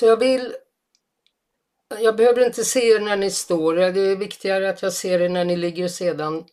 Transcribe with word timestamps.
Så 0.00 0.06
jag 0.06 0.16
vill 0.16 0.54
jag 1.98 2.16
behöver 2.16 2.46
inte 2.46 2.64
se 2.64 2.88
er 2.88 3.00
när 3.00 3.16
ni 3.16 3.30
står, 3.30 3.74
det 3.74 4.00
är 4.00 4.16
viktigare 4.16 4.70
att 4.70 4.82
jag 4.82 4.92
ser 4.92 5.20
er 5.20 5.28
när 5.28 5.44
ni 5.44 5.56
ligger 5.56 5.88
sedan. 5.88 6.44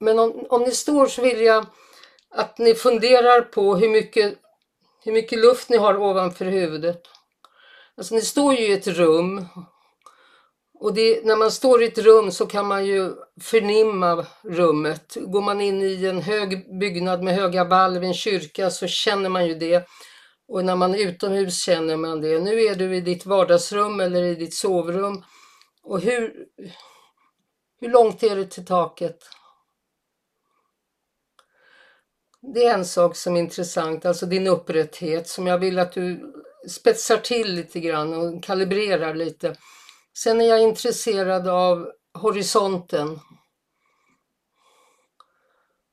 Men 0.00 0.18
om, 0.18 0.46
om 0.48 0.62
ni 0.62 0.70
står 0.70 1.06
så 1.06 1.22
vill 1.22 1.40
jag 1.40 1.66
att 2.30 2.58
ni 2.58 2.74
funderar 2.74 3.40
på 3.40 3.76
hur 3.76 3.88
mycket, 3.88 4.34
hur 5.04 5.12
mycket 5.12 5.38
luft 5.38 5.68
ni 5.68 5.76
har 5.76 5.96
ovanför 5.96 6.44
huvudet. 6.44 7.02
Alltså 7.96 8.14
ni 8.14 8.20
står 8.20 8.54
ju 8.54 8.66
i 8.66 8.72
ett 8.72 8.86
rum 8.86 9.46
och 10.78 10.94
det, 10.94 11.24
när 11.24 11.36
man 11.36 11.50
står 11.50 11.82
i 11.82 11.86
ett 11.86 11.98
rum 11.98 12.30
så 12.30 12.46
kan 12.46 12.66
man 12.66 12.86
ju 12.86 13.12
förnimma 13.40 14.26
rummet. 14.42 15.16
Går 15.20 15.42
man 15.42 15.60
in 15.60 15.82
i 15.82 16.06
en 16.06 16.22
hög 16.22 16.78
byggnad 16.78 17.22
med 17.22 17.34
höga 17.34 17.64
valv, 17.64 18.04
en 18.04 18.14
kyrka, 18.14 18.70
så 18.70 18.86
känner 18.86 19.28
man 19.28 19.46
ju 19.46 19.54
det. 19.54 19.86
Och 20.52 20.64
när 20.64 20.76
man 20.76 20.94
är 20.94 20.98
utomhus 20.98 21.62
känner 21.62 21.96
man 21.96 22.20
det. 22.20 22.40
Nu 22.40 22.62
är 22.62 22.74
du 22.74 22.96
i 22.96 23.00
ditt 23.00 23.26
vardagsrum 23.26 24.00
eller 24.00 24.22
i 24.22 24.34
ditt 24.34 24.54
sovrum. 24.54 25.24
Och 25.82 26.00
hur, 26.00 26.46
hur 27.80 27.88
långt 27.88 28.22
är 28.22 28.36
det 28.36 28.46
till 28.46 28.66
taket? 28.66 29.18
Det 32.54 32.64
är 32.64 32.74
en 32.74 32.84
sak 32.84 33.16
som 33.16 33.36
är 33.36 33.40
intressant, 33.40 34.04
alltså 34.04 34.26
din 34.26 34.46
upprätthet 34.46 35.28
som 35.28 35.46
jag 35.46 35.58
vill 35.58 35.78
att 35.78 35.92
du 35.92 36.34
spetsar 36.68 37.16
till 37.16 37.54
lite 37.54 37.80
grann 37.80 38.14
och 38.14 38.44
kalibrerar 38.44 39.14
lite. 39.14 39.56
Sen 40.18 40.40
är 40.40 40.44
jag 40.44 40.62
intresserad 40.62 41.48
av 41.48 41.92
horisonten. 42.14 43.20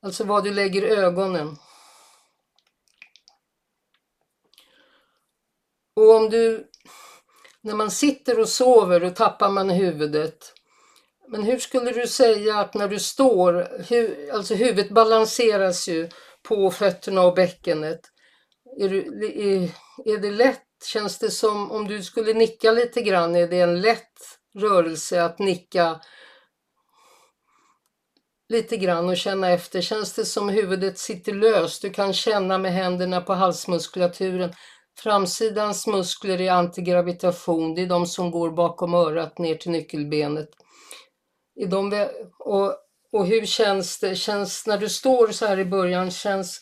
Alltså 0.01 0.23
vad 0.23 0.43
du 0.43 0.53
lägger 0.53 0.83
ögonen. 0.83 1.57
Och 5.99 6.15
om 6.15 6.29
du, 6.29 6.67
när 7.61 7.75
man 7.75 7.91
sitter 7.91 8.39
och 8.39 8.49
sover 8.49 8.99
då 8.99 9.09
tappar 9.09 9.49
man 9.49 9.69
huvudet. 9.69 10.53
Men 11.27 11.43
hur 11.43 11.59
skulle 11.59 11.91
du 11.91 12.07
säga 12.07 12.59
att 12.59 12.73
när 12.73 12.87
du 12.87 12.99
står, 12.99 13.67
hu, 13.89 14.29
alltså 14.31 14.53
huvudet 14.53 14.91
balanseras 14.91 15.87
ju 15.87 16.09
på 16.43 16.71
fötterna 16.71 17.21
och 17.21 17.33
bäckenet. 17.35 17.99
Är, 18.79 18.89
du, 18.89 18.99
är, 19.25 19.71
är 20.05 20.17
det 20.17 20.31
lätt? 20.31 20.65
Känns 20.85 21.19
det 21.19 21.31
som 21.31 21.71
om 21.71 21.87
du 21.87 22.03
skulle 22.03 22.33
nicka 22.33 22.71
lite 22.71 23.01
grann, 23.01 23.35
är 23.35 23.47
det 23.47 23.59
en 23.59 23.81
lätt 23.81 24.39
rörelse 24.59 25.23
att 25.23 25.39
nicka 25.39 25.99
lite 28.49 28.77
grann 28.77 29.09
och 29.09 29.17
känna 29.17 29.49
efter. 29.49 29.81
Känns 29.81 30.13
det 30.13 30.25
som 30.25 30.49
huvudet 30.49 30.97
sitter 30.97 31.33
löst? 31.33 31.81
Du 31.81 31.89
kan 31.89 32.13
känna 32.13 32.57
med 32.57 32.73
händerna 32.73 33.21
på 33.21 33.33
halsmuskulaturen. 33.33 34.53
Framsidans 35.03 35.87
muskler 35.87 36.41
i 36.41 36.49
antigravitation, 36.49 37.75
det 37.75 37.81
är 37.81 37.87
de 37.87 38.05
som 38.05 38.31
går 38.31 38.49
bakom 38.51 38.93
örat 38.93 39.37
ner 39.37 39.55
till 39.55 39.71
nyckelbenet. 39.71 40.49
I 41.55 41.65
de, 41.65 42.07
och, 42.39 42.75
och 43.11 43.25
hur 43.25 43.45
känns 43.45 43.99
det? 43.99 44.15
Känns 44.15 44.67
när 44.67 44.77
du 44.77 44.89
står 44.89 45.27
så 45.27 45.45
här 45.45 45.59
i 45.59 45.65
början, 45.65 46.11
känns 46.11 46.61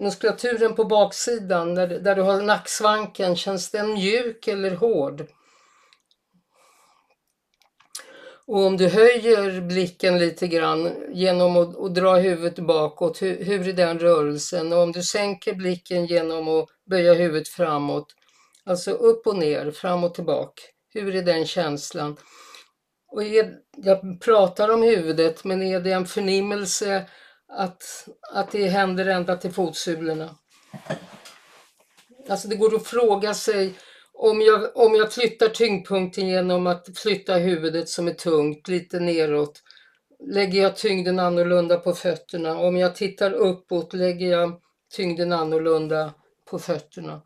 muskulaturen 0.00 0.74
på 0.74 0.84
baksidan 0.84 1.74
där, 1.74 1.88
där 1.88 2.14
du 2.14 2.22
har 2.22 2.42
nacksvanken, 2.42 3.36
känns 3.36 3.70
den 3.70 3.92
mjuk 3.92 4.48
eller 4.48 4.70
hård? 4.70 5.26
Och 8.48 8.66
om 8.66 8.76
du 8.76 8.88
höjer 8.88 9.60
blicken 9.60 10.18
lite 10.18 10.48
grann 10.48 10.92
genom 11.12 11.56
att, 11.56 11.76
att 11.76 11.94
dra 11.94 12.16
huvudet 12.16 12.58
bakåt, 12.58 13.22
hur, 13.22 13.44
hur 13.44 13.68
är 13.68 13.72
den 13.72 13.98
rörelsen? 13.98 14.72
Och 14.72 14.78
om 14.78 14.92
du 14.92 15.02
sänker 15.02 15.54
blicken 15.54 16.06
genom 16.06 16.48
att 16.48 16.68
böja 16.90 17.14
huvudet 17.14 17.48
framåt, 17.48 18.14
alltså 18.64 18.90
upp 18.90 19.26
och 19.26 19.36
ner, 19.36 19.70
fram 19.70 20.04
och 20.04 20.14
tillbaka, 20.14 20.62
hur 20.94 21.16
är 21.16 21.22
den 21.22 21.46
känslan? 21.46 22.16
Och 23.12 23.24
är, 23.24 23.54
jag 23.76 24.20
pratar 24.20 24.68
om 24.68 24.82
huvudet, 24.82 25.44
men 25.44 25.62
är 25.62 25.80
det 25.80 25.92
en 25.92 26.06
förnimmelse 26.06 27.04
att, 27.48 28.08
att 28.32 28.50
det 28.52 28.68
händer 28.68 29.06
ända 29.06 29.36
till 29.36 29.52
fotsulorna? 29.52 30.36
Alltså 32.28 32.48
det 32.48 32.56
går 32.56 32.76
att 32.76 32.86
fråga 32.86 33.34
sig 33.34 33.74
om 34.20 34.40
jag, 34.40 34.76
om 34.76 34.94
jag 34.94 35.12
flyttar 35.12 35.48
tyngdpunkten 35.48 36.28
genom 36.28 36.66
att 36.66 36.98
flytta 36.98 37.34
huvudet 37.34 37.88
som 37.88 38.08
är 38.08 38.14
tungt 38.14 38.68
lite 38.68 39.00
neråt 39.00 39.62
lägger 40.18 40.62
jag 40.62 40.76
tyngden 40.76 41.18
annorlunda 41.18 41.78
på 41.78 41.92
fötterna. 41.92 42.58
Om 42.58 42.76
jag 42.76 42.96
tittar 42.96 43.32
uppåt 43.32 43.92
lägger 43.92 44.26
jag 44.26 44.60
tyngden 44.92 45.32
annorlunda 45.32 46.14
på 46.44 46.58
fötterna. 46.58 47.22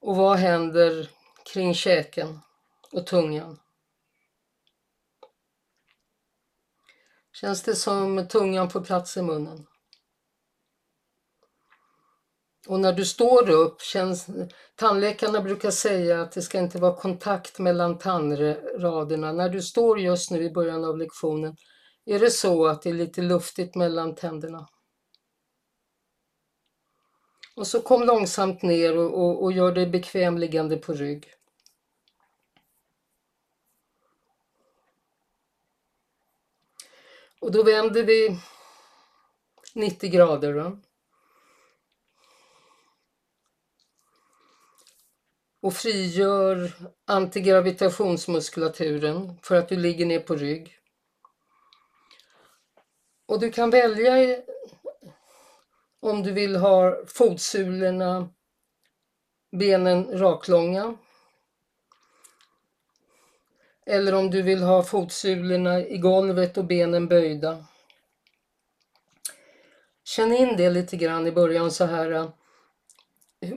Och 0.00 0.16
vad 0.16 0.36
händer 0.36 1.10
kring 1.52 1.74
käken 1.74 2.40
och 2.92 3.06
tungan? 3.06 3.58
Känns 7.32 7.62
det 7.62 7.74
som 7.74 8.28
tungan 8.28 8.70
får 8.70 8.80
plats 8.80 9.16
i 9.16 9.22
munnen? 9.22 9.66
Och 12.66 12.80
när 12.80 12.92
du 12.92 13.04
står 13.04 13.50
upp, 13.50 13.82
känns, 13.82 14.26
tandläkarna 14.76 15.40
brukar 15.40 15.70
säga 15.70 16.22
att 16.22 16.32
det 16.32 16.42
ska 16.42 16.58
inte 16.58 16.78
vara 16.78 16.96
kontakt 16.96 17.58
mellan 17.58 17.98
tandraderna. 17.98 19.32
När 19.32 19.48
du 19.48 19.62
står 19.62 20.00
just 20.00 20.30
nu 20.30 20.42
i 20.42 20.50
början 20.50 20.84
av 20.84 20.98
lektionen, 20.98 21.56
är 22.04 22.18
det 22.18 22.30
så 22.30 22.66
att 22.66 22.82
det 22.82 22.90
är 22.90 22.94
lite 22.94 23.22
luftigt 23.22 23.74
mellan 23.74 24.14
tänderna? 24.14 24.68
Och 27.56 27.66
så 27.66 27.80
kom 27.80 28.02
långsamt 28.02 28.62
ner 28.62 28.98
och, 28.98 29.14
och, 29.14 29.42
och 29.42 29.52
gör 29.52 29.72
dig 29.72 29.86
bekväm 29.86 30.38
liggande 30.38 30.76
på 30.76 30.92
rygg. 30.92 31.32
Och 37.40 37.52
då 37.52 37.62
vänder 37.62 38.04
vi 38.04 38.38
90 39.74 40.10
grader. 40.10 40.54
Då. 40.54 40.78
Och 45.66 45.74
frigör 45.74 46.72
antigravitationsmuskulaturen 47.06 49.38
för 49.42 49.56
att 49.56 49.68
du 49.68 49.76
ligger 49.76 50.06
ner 50.06 50.20
på 50.20 50.34
rygg. 50.34 50.78
Och 53.26 53.40
du 53.40 53.50
kan 53.50 53.70
välja 53.70 54.36
om 56.00 56.22
du 56.22 56.32
vill 56.32 56.56
ha 56.56 56.96
fotsulorna, 57.06 58.28
benen 59.56 60.18
raklånga. 60.18 60.96
Eller 63.86 64.14
om 64.14 64.30
du 64.30 64.42
vill 64.42 64.62
ha 64.62 64.82
fotsulorna 64.82 65.80
i 65.80 65.98
golvet 65.98 66.58
och 66.58 66.64
benen 66.64 67.08
böjda. 67.08 67.64
Känn 70.04 70.32
in 70.32 70.56
det 70.56 70.70
lite 70.70 70.96
grann 70.96 71.26
i 71.26 71.32
början 71.32 71.70
så 71.70 71.84
här 71.84 72.30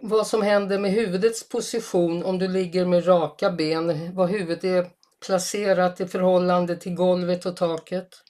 vad 0.02 0.28
som 0.28 0.42
händer 0.42 0.80
med 0.80 0.92
huvudets 0.92 1.50
position 1.50 2.24
om 2.24 2.40
du 2.40 2.48
ligger 2.48 2.86
med 2.86 3.08
raka 3.08 3.52
ben, 3.52 4.16
var 4.16 4.28
huvudet 4.28 4.64
är 4.64 4.90
placerat 5.26 6.02
i 6.02 6.08
förhållande 6.08 6.76
till 6.76 6.96
golvet 6.96 7.46
och 7.46 7.58
taket. 7.58 8.24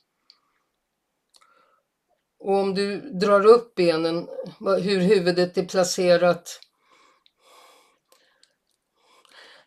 Och 2.40 2.56
om 2.56 2.76
du 2.76 2.98
drar 3.00 3.46
upp 3.46 3.76
benen, 3.76 4.28
hur 4.60 5.00
huvudet 5.00 5.58
är 5.58 5.66
placerat. 5.66 6.60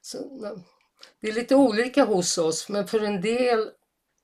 Så, 0.01 0.19
det 1.21 1.29
är 1.29 1.33
lite 1.33 1.55
olika 1.55 2.05
hos 2.05 2.39
oss, 2.39 2.69
men 2.69 2.87
för 2.87 3.01
en 3.01 3.21
del 3.21 3.71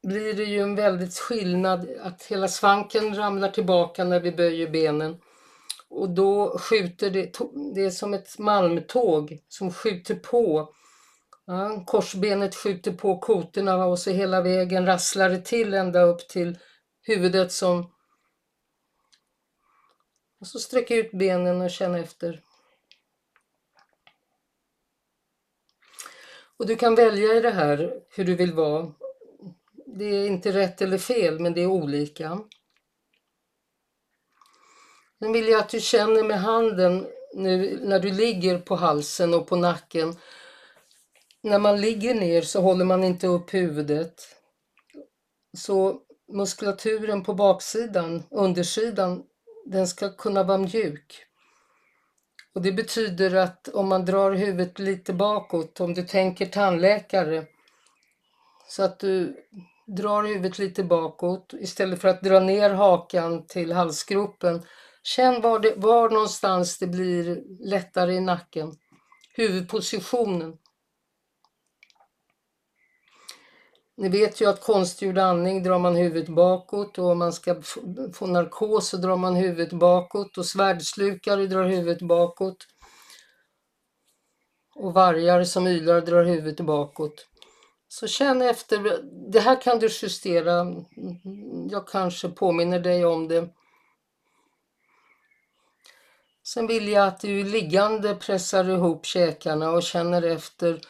blir 0.03 0.35
det 0.35 0.45
ju 0.45 0.61
en 0.61 0.75
väldigt 0.75 1.19
skillnad 1.19 1.89
att 2.01 2.23
hela 2.23 2.49
svanken 2.49 3.17
ramlar 3.17 3.49
tillbaka 3.49 4.05
när 4.05 4.21
vi 4.21 4.33
böjer 4.33 4.71
benen. 4.71 5.21
Och 5.91 6.11
då 6.11 6.59
skjuter 6.59 7.11
det, 7.11 7.33
det 7.75 7.85
är 7.85 7.91
som 7.91 8.15
ett 8.15 8.39
malmtåg 8.39 9.39
som 9.49 9.73
skjuter 9.73 10.15
på. 10.15 10.75
Ja, 11.47 11.85
korsbenet 11.87 12.55
skjuter 12.55 12.93
på 12.93 13.19
kotorna 13.19 13.87
och 13.87 13.99
så 13.99 14.11
hela 14.11 14.41
vägen 14.41 14.87
rasslar 14.87 15.29
det 15.29 15.45
till 15.45 15.75
ända 15.75 16.03
upp 16.03 16.29
till 16.29 16.59
huvudet 17.03 17.53
som... 17.53 17.93
Och 20.41 20.47
så 20.47 20.59
sträck 20.59 20.91
ut 20.91 21.11
benen 21.13 21.61
och 21.61 21.71
känn 21.71 21.95
efter. 21.95 22.43
Och 26.57 26.67
du 26.67 26.77
kan 26.77 26.95
välja 26.95 27.35
i 27.35 27.41
det 27.41 27.51
här 27.51 28.01
hur 28.09 28.25
du 28.25 28.35
vill 28.35 28.53
vara. 28.53 28.93
Det 29.87 30.05
är 30.05 30.27
inte 30.27 30.53
rätt 30.53 30.83
eller 30.83 30.99
fel, 30.99 31.41
men 31.41 31.55
det 31.55 31.61
är 31.61 31.67
olika. 31.67 32.41
Nu 35.19 35.33
vill 35.33 35.49
jag 35.49 35.61
att 35.61 35.69
du 35.69 35.81
känner 35.81 36.23
med 36.23 36.41
handen 36.41 37.07
nu 37.35 37.79
när 37.83 38.01
du 38.01 38.13
ligger 38.13 38.59
på 38.59 38.77
halsen 38.77 39.35
och 39.35 39.47
på 39.47 39.57
nacken. 39.57 40.17
När 41.43 41.59
man 41.59 41.81
ligger 41.81 42.15
ner 42.15 42.43
så 42.43 42.61
håller 42.61 42.85
man 42.85 43.05
inte 43.05 43.27
upp 43.27 43.55
huvudet. 43.55 44.23
Så 45.57 46.01
muskulaturen 46.33 47.25
på 47.25 47.35
baksidan, 47.35 48.23
undersidan, 48.31 49.23
den 49.67 49.89
ska 49.89 50.11
kunna 50.13 50.43
vara 50.43 50.59
mjuk. 50.59 51.25
Och 52.55 52.63
det 52.63 52.73
betyder 52.73 53.35
att 53.35 53.69
om 53.69 53.89
man 53.89 54.05
drar 54.05 54.33
huvudet 54.33 54.79
lite 54.79 55.13
bakåt, 55.13 55.81
om 55.81 55.95
du 55.95 56.03
tänker 56.03 56.47
tandläkare, 56.47 57.47
så 58.69 58.83
att 58.83 58.99
du 58.99 59.37
drar 59.87 60.23
huvudet 60.23 60.59
lite 60.59 60.85
bakåt 60.85 61.53
istället 61.61 62.01
för 62.01 62.09
att 62.09 62.23
dra 62.23 62.41
ner 62.41 62.71
hakan 62.71 63.47
till 63.47 63.73
halsgropen. 63.73 64.63
Känn 65.15 65.41
var, 65.41 65.59
det, 65.59 65.75
var 65.77 66.11
någonstans 66.11 66.79
det 66.79 66.87
blir 66.87 67.43
lättare 67.61 68.15
i 68.15 68.21
nacken. 68.21 68.77
Huvudpositionen. 69.35 70.59
Ni 73.97 74.09
vet 74.09 74.41
ju 74.41 74.49
att 74.49 74.61
konstgjord 74.61 75.19
andning 75.19 75.63
drar 75.63 75.79
man 75.79 75.97
huvudet 75.97 76.29
bakåt 76.29 76.99
och 76.99 77.11
om 77.11 77.19
man 77.19 77.33
ska 77.33 77.63
få 78.15 78.27
narkos 78.27 78.89
så 78.89 78.97
drar 78.97 79.17
man 79.17 79.35
huvudet 79.37 79.73
bakåt 79.73 80.39
och 80.39 80.47
svärdslukare 80.47 81.47
drar 81.47 81.65
huvudet 81.65 82.03
bakåt. 82.03 82.67
Och 84.75 84.95
vargar 84.95 85.45
som 85.45 85.67
ylar 85.67 86.01
drar 86.01 86.25
huvudet 86.25 86.67
bakåt. 86.67 87.27
Så 87.89 88.07
känn 88.07 88.43
efter, 88.43 89.03
det 89.33 89.41
här 89.41 89.61
kan 89.61 89.79
du 89.79 89.89
justera. 90.03 90.67
Jag 91.71 91.89
kanske 91.89 92.29
påminner 92.29 92.81
dig 92.81 93.05
om 93.05 93.29
det. 93.29 93.49
Sen 96.55 96.67
vill 96.67 96.89
jag 96.89 97.09
att 97.09 97.21
du 97.21 97.45
liggande 97.45 98.15
pressar 98.15 98.71
ihop 98.71 99.07
käkarna 99.07 99.71
och 99.71 99.83
känner 99.83 100.23
efter 100.23 100.81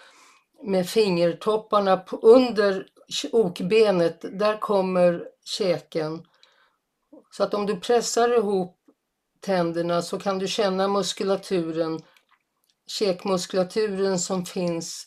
med 0.62 0.88
fingertopparna 0.88 2.04
under 2.22 2.86
okbenet, 3.32 4.24
där 4.38 4.58
kommer 4.60 5.24
käken. 5.44 6.26
Så 7.30 7.42
att 7.42 7.54
om 7.54 7.66
du 7.66 7.80
pressar 7.80 8.38
ihop 8.38 8.76
tänderna 9.40 10.02
så 10.02 10.18
kan 10.18 10.38
du 10.38 10.48
känna 10.48 10.88
muskulaturen, 10.88 12.00
käkmuskulaturen 12.86 14.18
som 14.18 14.46
finns 14.46 15.06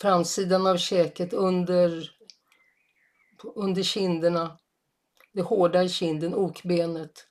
framsidan 0.00 0.66
av 0.66 0.76
käket 0.76 1.32
under, 1.32 2.10
under 3.54 3.82
kinderna, 3.82 4.58
det 5.32 5.42
hårda 5.42 5.82
i 5.82 5.88
kinden, 5.88 6.34
okbenet. 6.34 7.26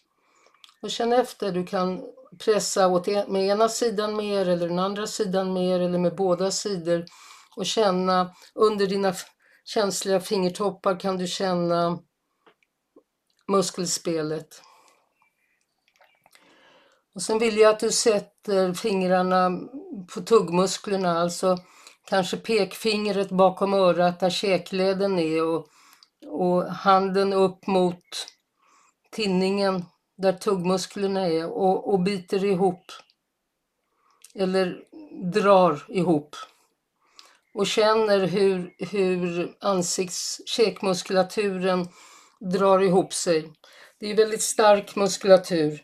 Och 0.83 0.91
känn 0.91 1.13
efter, 1.13 1.51
du 1.51 1.65
kan 1.65 2.03
pressa 2.39 2.87
åt 2.87 3.07
med 3.07 3.47
ena 3.47 3.69
sidan 3.69 4.15
mer 4.15 4.49
eller 4.49 4.67
den 4.69 4.79
andra 4.79 5.07
sidan 5.07 5.53
mer 5.53 5.79
eller 5.79 5.99
med 5.99 6.15
båda 6.15 6.51
sidor 6.51 7.05
och 7.55 7.65
känna 7.65 8.35
under 8.53 8.87
dina 8.87 9.13
känsliga 9.65 10.19
fingertoppar 10.19 10.99
kan 10.99 11.17
du 11.17 11.27
känna 11.27 11.99
muskelspelet. 13.47 14.61
Och 17.15 17.21
sen 17.21 17.39
vill 17.39 17.57
jag 17.57 17.69
att 17.69 17.79
du 17.79 17.91
sätter 17.91 18.73
fingrarna 18.73 19.49
på 20.13 20.21
tuggmusklerna, 20.21 21.19
alltså 21.19 21.57
kanske 22.05 22.37
pekfingret 22.37 23.29
bakom 23.29 23.73
örat 23.73 24.19
där 24.19 24.29
käkleden 24.29 25.19
är 25.19 25.43
och, 25.43 25.67
och 26.27 26.63
handen 26.63 27.33
upp 27.33 27.67
mot 27.67 28.03
tinningen 29.11 29.85
där 30.23 30.33
tuggmusklerna 30.33 31.27
är 31.27 31.45
och, 31.45 31.93
och 31.93 31.99
biter 32.03 32.45
ihop. 32.45 32.91
Eller 34.35 34.83
drar 35.33 35.85
ihop. 35.87 36.35
Och 37.53 37.67
känner 37.67 38.27
hur, 38.27 38.75
hur 38.79 39.55
ansikts 39.59 40.41
käkmuskulaturen 40.45 41.87
drar 42.39 42.79
ihop 42.79 43.13
sig. 43.13 43.53
Det 43.99 44.11
är 44.11 44.15
väldigt 44.15 44.41
stark 44.41 44.95
muskulatur. 44.95 45.83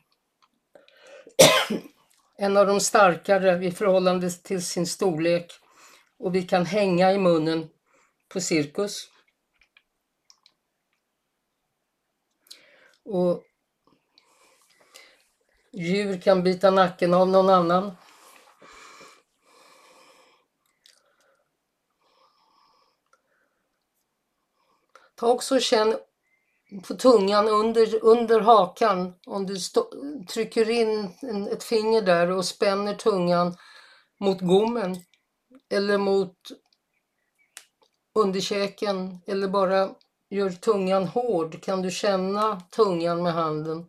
en 2.37 2.57
av 2.57 2.67
de 2.67 2.79
starkare 2.79 3.65
i 3.65 3.71
förhållande 3.71 4.31
till 4.31 4.65
sin 4.65 4.87
storlek. 4.87 5.51
Och 6.19 6.35
vi 6.35 6.41
kan 6.43 6.65
hänga 6.65 7.13
i 7.13 7.17
munnen 7.17 7.69
på 8.33 8.41
cirkus. 8.41 9.07
Och 13.05 13.43
Djur 15.79 16.21
kan 16.21 16.43
bita 16.43 16.71
nacken 16.71 17.13
av 17.13 17.27
någon 17.27 17.49
annan. 17.49 17.91
Ta 25.15 25.27
också 25.27 25.55
och 25.55 25.61
känn 25.61 25.95
på 26.87 26.93
tungan 26.95 27.47
under, 27.47 28.03
under 28.03 28.39
hakan. 28.39 29.13
Om 29.25 29.45
du 29.45 29.55
trycker 30.29 30.69
in 30.69 31.15
en, 31.21 31.47
ett 31.47 31.63
finger 31.63 32.01
där 32.01 32.31
och 32.31 32.45
spänner 32.45 32.95
tungan 32.95 33.57
mot 34.19 34.41
gommen 34.41 34.95
eller 35.69 35.97
mot 35.97 36.37
underkäken 38.15 39.21
eller 39.27 39.47
bara 39.47 39.95
gör 40.29 40.49
tungan 40.49 41.07
hård 41.07 41.63
kan 41.63 41.81
du 41.81 41.91
känna 41.91 42.59
tungan 42.59 43.23
med 43.23 43.33
handen. 43.33 43.85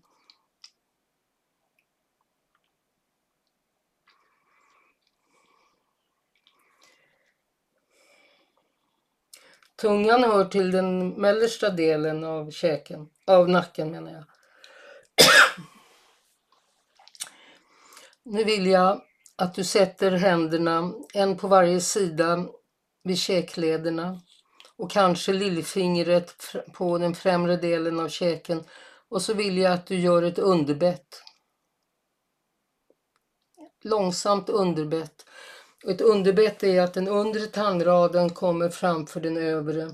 Tungan 9.81 10.25
hör 10.25 10.45
till 10.45 10.71
den 10.71 11.09
mellersta 11.09 11.71
delen 11.71 12.25
av 12.25 12.51
käken, 12.51 13.09
av 13.27 13.49
nacken 13.49 13.91
menar 13.91 14.13
jag. 14.13 14.25
Nu 18.23 18.45
vill 18.45 18.67
jag 18.67 19.03
att 19.37 19.55
du 19.55 19.65
sätter 19.65 20.11
händerna 20.11 20.93
en 21.15 21.37
på 21.37 21.49
varje 21.49 21.81
sida 21.81 22.47
vid 23.03 23.19
käklederna 23.19 24.21
och 24.77 24.91
kanske 24.91 25.33
lillfingret 25.33 26.55
på 26.73 26.99
den 26.99 27.15
främre 27.15 27.57
delen 27.57 28.01
av 28.01 28.09
käken 28.09 28.65
och 29.09 29.23
så 29.23 29.35
vill 29.35 29.59
jag 29.59 29.73
att 29.73 29.87
du 29.87 29.99
gör 29.99 30.23
ett 30.23 30.39
underbett. 30.39 31.23
Långsamt 33.83 34.49
underbett. 34.49 35.27
Ett 35.87 36.01
underbett 36.01 36.63
är 36.63 36.83
att 36.83 36.95
den 36.95 37.09
undre 37.09 37.47
tandraden 37.47 38.31
kommer 38.31 38.69
framför 38.69 39.21
den 39.21 39.37
övre. 39.37 39.91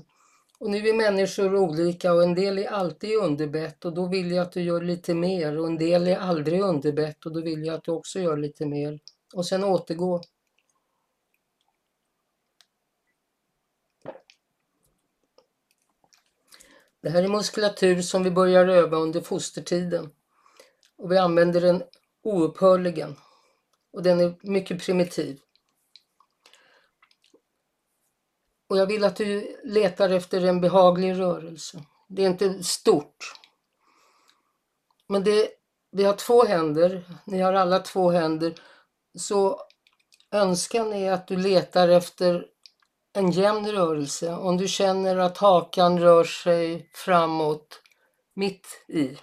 Och 0.59 0.69
nu 0.69 0.87
är 0.87 0.93
människor 0.93 1.55
olika 1.55 2.13
och 2.13 2.23
en 2.23 2.35
del 2.35 2.57
är 2.57 2.67
alltid 2.67 3.17
underbett 3.17 3.85
och 3.85 3.93
då 3.93 4.07
vill 4.07 4.31
jag 4.31 4.41
att 4.41 4.51
du 4.51 4.61
gör 4.61 4.81
lite 4.81 5.13
mer 5.13 5.59
och 5.59 5.67
en 5.67 5.77
del 5.77 6.07
är 6.07 6.17
aldrig 6.17 6.61
underbett 6.61 7.25
och 7.25 7.33
då 7.33 7.41
vill 7.41 7.65
jag 7.65 7.75
att 7.75 7.83
du 7.83 7.91
också 7.91 8.19
gör 8.19 8.37
lite 8.37 8.65
mer. 8.65 8.99
Och 9.33 9.45
sen 9.45 9.63
återgå. 9.63 10.21
Det 17.01 17.09
här 17.09 17.23
är 17.23 17.27
muskulatur 17.27 18.01
som 18.01 18.23
vi 18.23 18.31
börjar 18.31 18.67
öva 18.67 18.97
under 18.97 19.21
fostertiden. 19.21 20.09
Och 20.97 21.11
vi 21.11 21.17
använder 21.17 21.61
den 21.61 21.83
oupphörligen. 22.23 23.15
Och 23.91 24.03
den 24.03 24.19
är 24.19 24.35
mycket 24.41 24.85
primitiv. 24.85 25.39
Och 28.67 28.77
jag 28.77 28.85
vill 28.85 29.03
att 29.03 29.15
du 29.15 29.59
letar 29.63 30.09
efter 30.09 30.45
en 30.45 30.61
behaglig 30.61 31.19
rörelse. 31.19 31.83
Det 32.07 32.23
är 32.23 32.27
inte 32.29 32.63
stort. 32.63 33.33
Men 35.07 35.23
det, 35.23 35.49
vi 35.91 36.03
har 36.03 36.13
två 36.13 36.45
händer, 36.45 37.03
ni 37.25 37.39
har 37.39 37.53
alla 37.53 37.79
två 37.79 38.09
händer. 38.09 38.53
Så 39.17 39.61
önskan 40.31 40.93
är 40.93 41.11
att 41.11 41.27
du 41.27 41.37
letar 41.37 41.89
efter 41.89 42.45
en 43.13 43.31
jämn 43.31 43.71
rörelse. 43.71 44.33
Om 44.33 44.57
du 44.57 44.67
känner 44.67 45.17
att 45.17 45.37
hakan 45.37 45.99
rör 45.99 46.23
sig 46.23 46.89
framåt 46.93 47.81
mitt 48.35 48.67
i. 48.87 49.17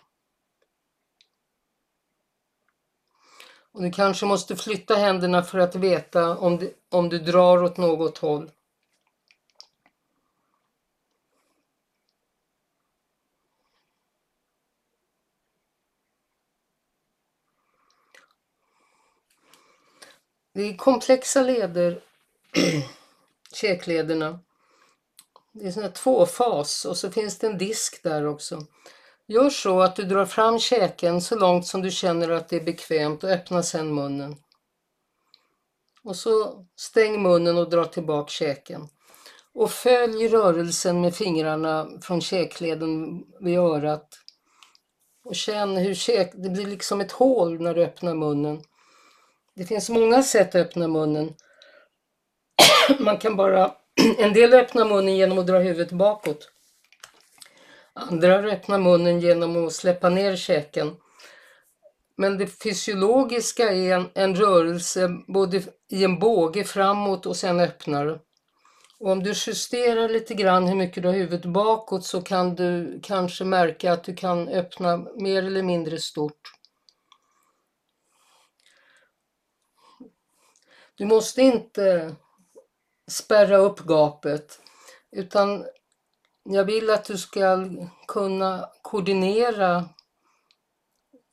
Och 3.72 3.82
du 3.82 3.90
kanske 3.90 4.26
måste 4.26 4.56
flytta 4.56 4.94
händerna 4.94 5.42
för 5.42 5.58
att 5.58 5.74
veta 5.74 6.36
om 6.36 6.56
du, 6.56 6.74
om 6.90 7.08
du 7.08 7.18
drar 7.18 7.62
åt 7.62 7.76
något 7.76 8.18
håll. 8.18 8.50
Det 20.54 20.62
är 20.62 20.76
komplexa 20.76 21.42
leder, 21.42 22.00
käklederna. 23.54 24.40
Det 25.52 25.66
är 25.66 25.70
sån 25.70 25.82
här 25.82 25.90
tvåfas 25.90 26.84
och 26.84 26.96
så 26.96 27.10
finns 27.10 27.38
det 27.38 27.46
en 27.46 27.58
disk 27.58 28.02
där 28.02 28.26
också. 28.26 28.66
Gör 29.26 29.50
så 29.50 29.80
att 29.80 29.96
du 29.96 30.02
drar 30.02 30.26
fram 30.26 30.58
käken 30.58 31.20
så 31.20 31.38
långt 31.38 31.66
som 31.66 31.82
du 31.82 31.90
känner 31.90 32.30
att 32.30 32.48
det 32.48 32.56
är 32.56 32.64
bekvämt 32.64 33.24
och 33.24 33.30
öppna 33.30 33.62
sedan 33.62 33.94
munnen. 33.94 34.36
Och 36.04 36.16
så 36.16 36.64
stäng 36.76 37.22
munnen 37.22 37.58
och 37.58 37.70
dra 37.70 37.84
tillbaka 37.84 38.30
käken. 38.30 38.88
Och 39.54 39.70
följ 39.70 40.28
rörelsen 40.28 41.00
med 41.00 41.14
fingrarna 41.14 41.88
från 42.02 42.20
käkleden 42.20 43.22
vid 43.40 43.58
örat. 43.58 44.08
Och 45.24 45.34
känn 45.34 45.76
hur 45.76 45.94
käk, 45.94 46.32
det 46.34 46.50
blir 46.50 46.66
liksom 46.66 47.00
ett 47.00 47.12
hål 47.12 47.60
när 47.60 47.74
du 47.74 47.84
öppnar 47.84 48.14
munnen. 48.14 48.62
Det 49.56 49.64
finns 49.64 49.90
många 49.90 50.22
sätt 50.22 50.48
att 50.48 50.54
öppna 50.54 50.88
munnen. 50.88 51.34
Man 52.98 53.18
kan 53.18 53.36
bara... 53.36 53.74
En 54.18 54.32
del 54.32 54.54
öppnar 54.54 54.84
munnen 54.84 55.16
genom 55.16 55.38
att 55.38 55.46
dra 55.46 55.58
huvudet 55.58 55.92
bakåt. 55.92 56.50
Andra 57.92 58.34
öppnar 58.34 58.78
munnen 58.78 59.20
genom 59.20 59.66
att 59.66 59.72
släppa 59.72 60.08
ner 60.08 60.36
käken. 60.36 60.96
Men 62.16 62.38
det 62.38 62.46
fysiologiska 62.46 63.72
är 63.72 63.94
en, 63.94 64.10
en 64.14 64.36
rörelse 64.36 65.08
både 65.26 65.62
i 65.90 66.04
en 66.04 66.18
båge 66.18 66.64
framåt 66.64 67.26
och 67.26 67.36
sen 67.36 67.60
öppnar. 67.60 68.20
Och 68.98 69.10
om 69.10 69.22
du 69.22 69.32
justerar 69.46 70.08
lite 70.08 70.34
grann 70.34 70.66
hur 70.66 70.76
mycket 70.76 71.02
du 71.02 71.08
har 71.08 71.14
huvudet 71.14 71.44
bakåt 71.44 72.04
så 72.04 72.22
kan 72.22 72.54
du 72.54 73.00
kanske 73.02 73.44
märka 73.44 73.92
att 73.92 74.04
du 74.04 74.14
kan 74.14 74.48
öppna 74.48 74.96
mer 75.16 75.42
eller 75.42 75.62
mindre 75.62 75.98
stort. 75.98 76.52
Du 80.94 81.04
måste 81.04 81.42
inte 81.42 82.16
spärra 83.08 83.56
upp 83.56 83.80
gapet 83.80 84.60
utan 85.10 85.66
jag 86.42 86.64
vill 86.64 86.90
att 86.90 87.04
du 87.04 87.18
ska 87.18 87.68
kunna 88.08 88.70
koordinera 88.82 89.88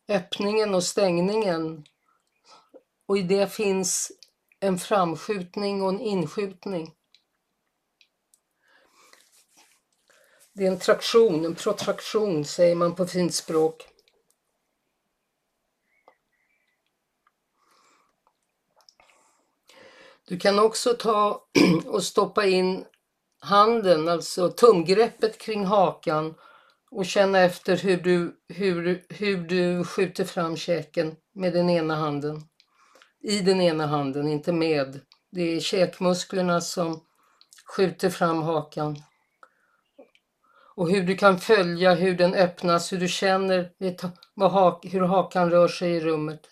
öppningen 0.07 0.75
och 0.75 0.83
stängningen 0.83 1.85
och 3.05 3.17
i 3.17 3.21
det 3.21 3.53
finns 3.53 4.11
en 4.59 4.77
framskjutning 4.77 5.81
och 5.81 5.89
en 5.89 5.99
inskjutning. 5.99 6.93
Det 10.53 10.63
är 10.63 10.71
en 10.71 10.79
traktion, 10.79 11.45
en 11.45 11.55
protraktion 11.55 12.45
säger 12.45 12.75
man 12.75 12.95
på 12.95 13.05
fint 13.05 13.33
språk. 13.33 13.90
Du 20.31 20.37
kan 20.37 20.59
också 20.59 20.93
ta 20.93 21.41
och 21.85 22.03
stoppa 22.03 22.45
in 22.45 22.85
handen, 23.39 24.09
alltså 24.09 24.49
tumgreppet 24.49 25.37
kring 25.37 25.65
hakan 25.65 26.35
och 26.91 27.05
känna 27.05 27.39
efter 27.39 27.77
hur 27.77 27.97
du, 27.97 28.35
hur, 28.47 29.03
hur 29.09 29.37
du 29.37 29.83
skjuter 29.83 30.25
fram 30.25 30.57
käken 30.57 31.15
med 31.33 31.53
den 31.53 31.69
ena 31.69 31.95
handen. 31.95 32.41
I 33.23 33.39
den 33.39 33.61
ena 33.61 33.87
handen, 33.87 34.27
inte 34.27 34.51
med. 34.51 34.99
Det 35.31 35.55
är 35.55 35.59
käkmusklerna 35.59 36.61
som 36.61 37.01
skjuter 37.75 38.09
fram 38.09 38.41
hakan. 38.41 38.95
Och 40.75 40.89
hur 40.89 41.03
du 41.03 41.15
kan 41.15 41.39
följa 41.39 41.93
hur 41.93 42.15
den 42.15 42.33
öppnas, 42.33 42.93
hur 42.93 42.97
du 42.97 43.07
känner 43.07 43.71
hur 44.83 45.01
hakan 45.01 45.49
rör 45.49 45.67
sig 45.67 45.91
i 45.91 45.99
rummet. 45.99 46.50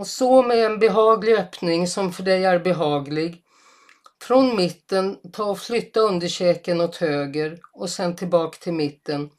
Och 0.00 0.06
så 0.06 0.42
med 0.42 0.66
en 0.66 0.78
behaglig 0.78 1.34
öppning 1.34 1.86
som 1.86 2.12
för 2.12 2.22
dig 2.22 2.44
är 2.44 2.58
behaglig. 2.58 3.44
Från 4.22 4.56
mitten, 4.56 5.18
ta 5.32 5.44
och 5.44 5.58
flytta 5.58 6.00
underkäken 6.00 6.80
åt 6.80 6.96
höger 6.96 7.60
och 7.72 7.90
sen 7.90 8.16
tillbaka 8.16 8.58
till 8.58 8.72
mitten. 8.72 9.30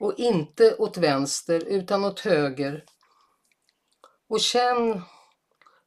Och 0.00 0.14
inte 0.16 0.74
åt 0.74 0.96
vänster 0.96 1.64
utan 1.66 2.04
åt 2.04 2.20
höger. 2.20 2.84
Och 4.28 4.40
känn 4.40 5.02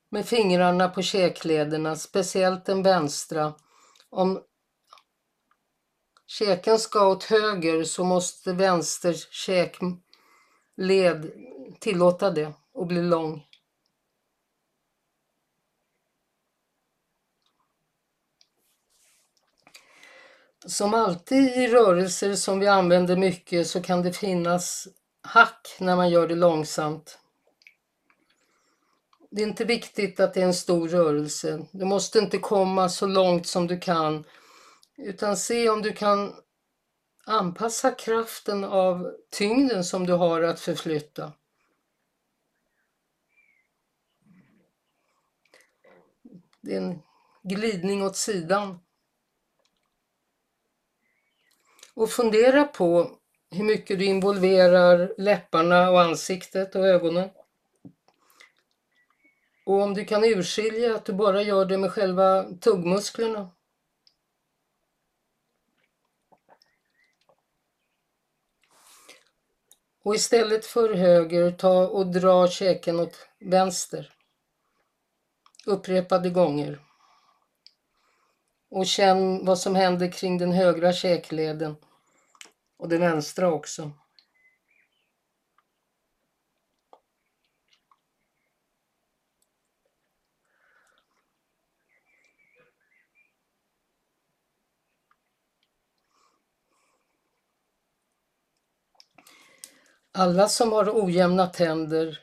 med 0.10 0.26
fingrarna 0.26 0.90
på 0.90 1.02
käklederna, 1.02 1.96
speciellt 1.96 2.66
den 2.66 2.84
vänstra. 2.84 3.54
Om 4.10 4.42
käken 6.28 6.80
ska 6.80 7.08
åt 7.08 7.24
höger 7.24 7.84
så 7.84 8.04
måste 8.04 8.54
vänster 8.54 9.16
käkled 9.32 10.02
tillåta 11.80 12.32
det 12.32 12.54
och 12.74 12.88
bli 12.88 13.02
lång. 13.02 13.47
Som 20.68 20.94
alltid 20.94 21.58
i 21.58 21.68
rörelser 21.68 22.36
som 22.36 22.60
vi 22.60 22.68
använder 22.68 23.18
mycket 23.18 23.68
så 23.68 23.82
kan 23.82 24.02
det 24.02 24.14
finnas 24.14 24.88
hack 25.22 25.78
när 25.80 25.96
man 25.96 26.10
gör 26.10 26.28
det 26.28 26.36
långsamt. 26.36 27.20
Det 29.30 29.42
är 29.42 29.48
inte 29.48 29.66
viktigt 29.66 30.20
att 30.20 30.34
det 30.34 30.42
är 30.42 30.46
en 30.46 30.54
stor 30.54 30.88
rörelse. 30.88 31.66
Du 31.72 31.86
måste 31.86 32.20
inte 32.20 32.38
komma 32.38 32.90
så 32.90 33.08
långt 33.08 33.48
som 33.48 33.68
du 33.68 33.80
kan 33.80 34.24
utan 34.98 35.38
se 35.38 35.70
om 35.70 35.82
du 35.82 35.94
kan 35.94 36.34
anpassa 37.26 37.92
kraften 37.92 38.64
av 38.64 39.12
tyngden 39.30 39.84
som 39.84 40.06
du 40.06 40.14
har 40.14 40.42
att 40.42 40.60
förflytta. 40.60 41.34
Det 46.62 46.74
är 46.74 46.78
en 46.82 47.02
glidning 47.44 48.04
åt 48.04 48.16
sidan. 48.16 48.80
Och 51.98 52.10
fundera 52.10 52.64
på 52.64 53.12
hur 53.52 53.64
mycket 53.64 54.00
du 54.00 54.06
involverar 54.06 55.14
läpparna 55.18 55.90
och 55.90 56.02
ansiktet 56.02 56.76
och 56.76 56.88
ögonen. 56.88 57.30
Och 59.66 59.82
om 59.82 59.94
du 59.94 60.06
kan 60.06 60.24
urskilja 60.24 60.96
att 60.96 61.06
du 61.06 61.14
bara 61.14 61.42
gör 61.42 61.66
det 61.66 61.78
med 61.78 61.92
själva 61.92 62.44
tuggmusklerna. 62.44 63.52
Och 70.04 70.16
istället 70.16 70.66
för 70.66 70.94
höger, 70.94 71.52
ta 71.52 71.88
och 71.88 72.08
dra 72.08 72.48
käken 72.48 73.00
åt 73.00 73.28
vänster. 73.40 74.14
Upprepade 75.66 76.30
gånger. 76.30 76.80
Och 78.70 78.86
känn 78.86 79.46
vad 79.46 79.60
som 79.60 79.76
händer 79.76 80.12
kring 80.12 80.38
den 80.38 80.52
högra 80.52 80.94
käkleden 80.94 81.76
och 82.78 82.90
den 82.90 83.02
vänstra 83.02 83.52
också. 83.52 83.92
Alla 100.12 100.48
som 100.48 100.72
har 100.72 101.06
ojämna 101.06 101.48
tänder 101.48 102.20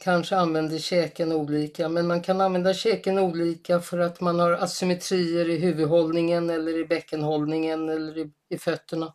kanske 0.00 0.36
använder 0.36 0.78
käken 0.78 1.32
olika, 1.32 1.88
men 1.88 2.06
man 2.06 2.22
kan 2.22 2.40
använda 2.40 2.74
käken 2.74 3.18
olika 3.18 3.80
för 3.80 3.98
att 3.98 4.20
man 4.20 4.40
har 4.40 4.52
asymmetrier 4.52 5.50
i 5.50 5.58
huvudhållningen 5.58 6.50
eller 6.50 6.78
i 6.78 6.84
bäckenhållningen 6.84 7.88
eller 7.88 8.18
i, 8.18 8.32
i 8.48 8.58
fötterna. 8.58 9.14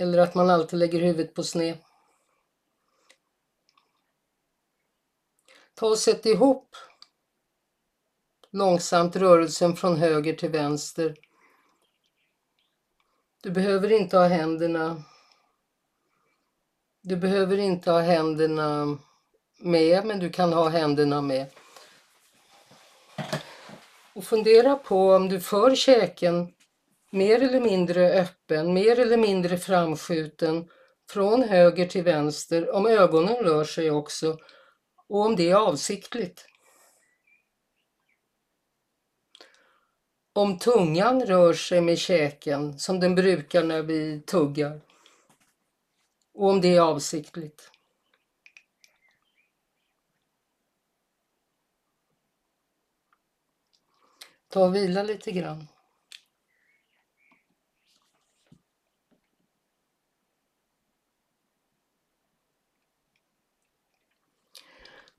Eller 0.00 0.18
att 0.18 0.34
man 0.34 0.50
alltid 0.50 0.78
lägger 0.78 1.00
huvudet 1.00 1.34
på 1.34 1.42
sned. 1.42 1.78
Ta 5.74 5.86
och 5.86 5.98
sätt 5.98 6.26
ihop 6.26 6.76
långsamt 8.50 9.16
rörelsen 9.16 9.76
från 9.76 9.96
höger 9.96 10.34
till 10.34 10.50
vänster. 10.50 11.16
Du 13.42 13.50
behöver 13.50 13.92
inte 13.92 14.16
ha 14.16 14.26
händerna 14.26 15.04
du 17.02 17.16
behöver 17.16 17.58
inte 17.58 17.90
ha 17.90 18.00
händerna 18.00 18.98
med, 19.58 20.04
men 20.04 20.18
du 20.18 20.30
kan 20.30 20.52
ha 20.52 20.68
händerna 20.68 21.20
med. 21.20 21.46
Och 24.12 24.24
fundera 24.24 24.76
på 24.76 25.14
om 25.14 25.28
du 25.28 25.40
för 25.40 25.74
käken 25.74 26.52
mer 27.10 27.42
eller 27.42 27.60
mindre 27.60 28.10
öppen, 28.20 28.74
mer 28.74 28.98
eller 28.98 29.16
mindre 29.16 29.58
framskjuten 29.58 30.68
från 31.10 31.42
höger 31.42 31.86
till 31.86 32.04
vänster, 32.04 32.70
om 32.70 32.86
ögonen 32.86 33.36
rör 33.36 33.64
sig 33.64 33.90
också 33.90 34.38
och 35.08 35.20
om 35.20 35.36
det 35.36 35.50
är 35.50 35.54
avsiktligt. 35.54 36.46
Om 40.32 40.58
tungan 40.58 41.26
rör 41.26 41.52
sig 41.52 41.80
med 41.80 41.98
käken 41.98 42.78
som 42.78 43.00
den 43.00 43.14
brukar 43.14 43.64
när 43.64 43.82
vi 43.82 44.20
tuggar 44.20 44.80
och 46.34 46.48
om 46.48 46.60
det 46.60 46.76
är 46.76 46.80
avsiktligt. 46.80 47.70
Ta 54.48 54.64
och 54.64 54.74
vila 54.74 55.02
lite 55.02 55.32
grann. 55.32 55.66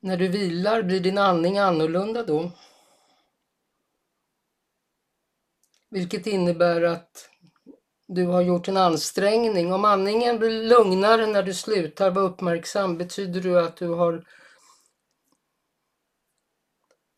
När 0.03 0.17
du 0.17 0.27
vilar 0.27 0.83
blir 0.83 0.99
din 0.99 1.17
andning 1.17 1.57
annorlunda 1.57 2.23
då. 2.23 2.51
Vilket 5.89 6.27
innebär 6.27 6.81
att 6.81 7.29
du 8.07 8.25
har 8.25 8.41
gjort 8.41 8.67
en 8.67 8.77
ansträngning. 8.77 9.73
Om 9.73 9.85
andningen 9.85 10.39
blir 10.39 10.63
lugnare 10.63 11.27
när 11.27 11.43
du 11.43 11.53
slutar 11.53 12.11
vara 12.11 12.25
uppmärksam 12.25 12.97
betyder 12.97 13.41
det 13.41 13.65
att 13.65 13.77
du 13.77 13.87
har 13.87 14.25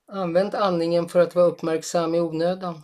använt 0.07 0.53
andningen 0.53 1.09
för 1.09 1.19
att 1.19 1.35
vara 1.35 1.45
uppmärksam 1.45 2.15
i 2.15 2.19
onödan. 2.19 2.81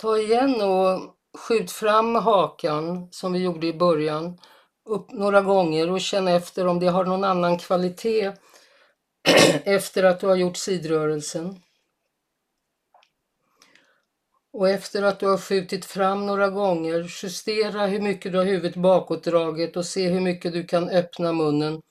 Ta 0.00 0.18
igen 0.18 0.60
och 0.60 1.16
skjut 1.38 1.70
fram 1.70 2.14
hakan 2.14 3.08
som 3.10 3.32
vi 3.32 3.38
gjorde 3.38 3.66
i 3.66 3.72
början 3.72 4.38
upp 4.84 5.12
några 5.12 5.40
gånger 5.40 5.90
och 5.90 6.00
känn 6.00 6.28
efter 6.28 6.66
om 6.66 6.80
det 6.80 6.86
har 6.86 7.04
någon 7.04 7.24
annan 7.24 7.58
kvalitet 7.58 8.32
efter 9.64 10.02
att 10.02 10.20
du 10.20 10.26
har 10.26 10.36
gjort 10.36 10.56
sidrörelsen. 10.56 11.62
Och 14.52 14.68
efter 14.68 15.02
att 15.02 15.20
du 15.20 15.26
har 15.26 15.38
skjutit 15.38 15.84
fram 15.84 16.26
några 16.26 16.48
gånger, 16.48 17.22
justera 17.22 17.86
hur 17.86 18.00
mycket 18.00 18.32
du 18.32 18.38
har 18.38 18.44
huvudet 18.44 18.76
bakåtdraget 18.76 19.76
och 19.76 19.86
se 19.86 20.08
hur 20.08 20.20
mycket 20.20 20.52
du 20.52 20.66
kan 20.66 20.88
öppna 20.88 21.32
munnen. 21.32 21.82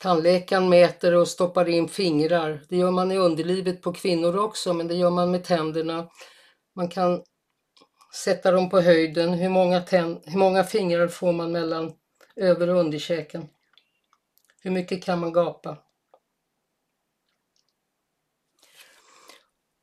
Tandläkaren 0.00 0.68
mäter 0.68 1.14
och 1.14 1.28
stoppar 1.28 1.68
in 1.68 1.88
fingrar. 1.88 2.62
Det 2.68 2.76
gör 2.76 2.90
man 2.90 3.12
i 3.12 3.18
underlivet 3.18 3.82
på 3.82 3.92
kvinnor 3.92 4.38
också, 4.38 4.74
men 4.74 4.88
det 4.88 4.94
gör 4.94 5.10
man 5.10 5.30
med 5.30 5.44
tänderna. 5.44 6.08
Man 6.74 6.88
kan 6.88 7.22
sätta 8.14 8.50
dem 8.50 8.70
på 8.70 8.80
höjden. 8.80 9.34
Hur 9.34 9.48
många, 9.48 9.80
hur 10.24 10.38
många 10.38 10.64
fingrar 10.64 11.08
får 11.08 11.32
man 11.32 11.52
mellan 11.52 11.92
över 12.36 12.68
och 12.68 12.80
underkäken? 12.80 13.48
Hur 14.62 14.70
mycket 14.70 15.04
kan 15.04 15.18
man 15.18 15.32
gapa? 15.32 15.78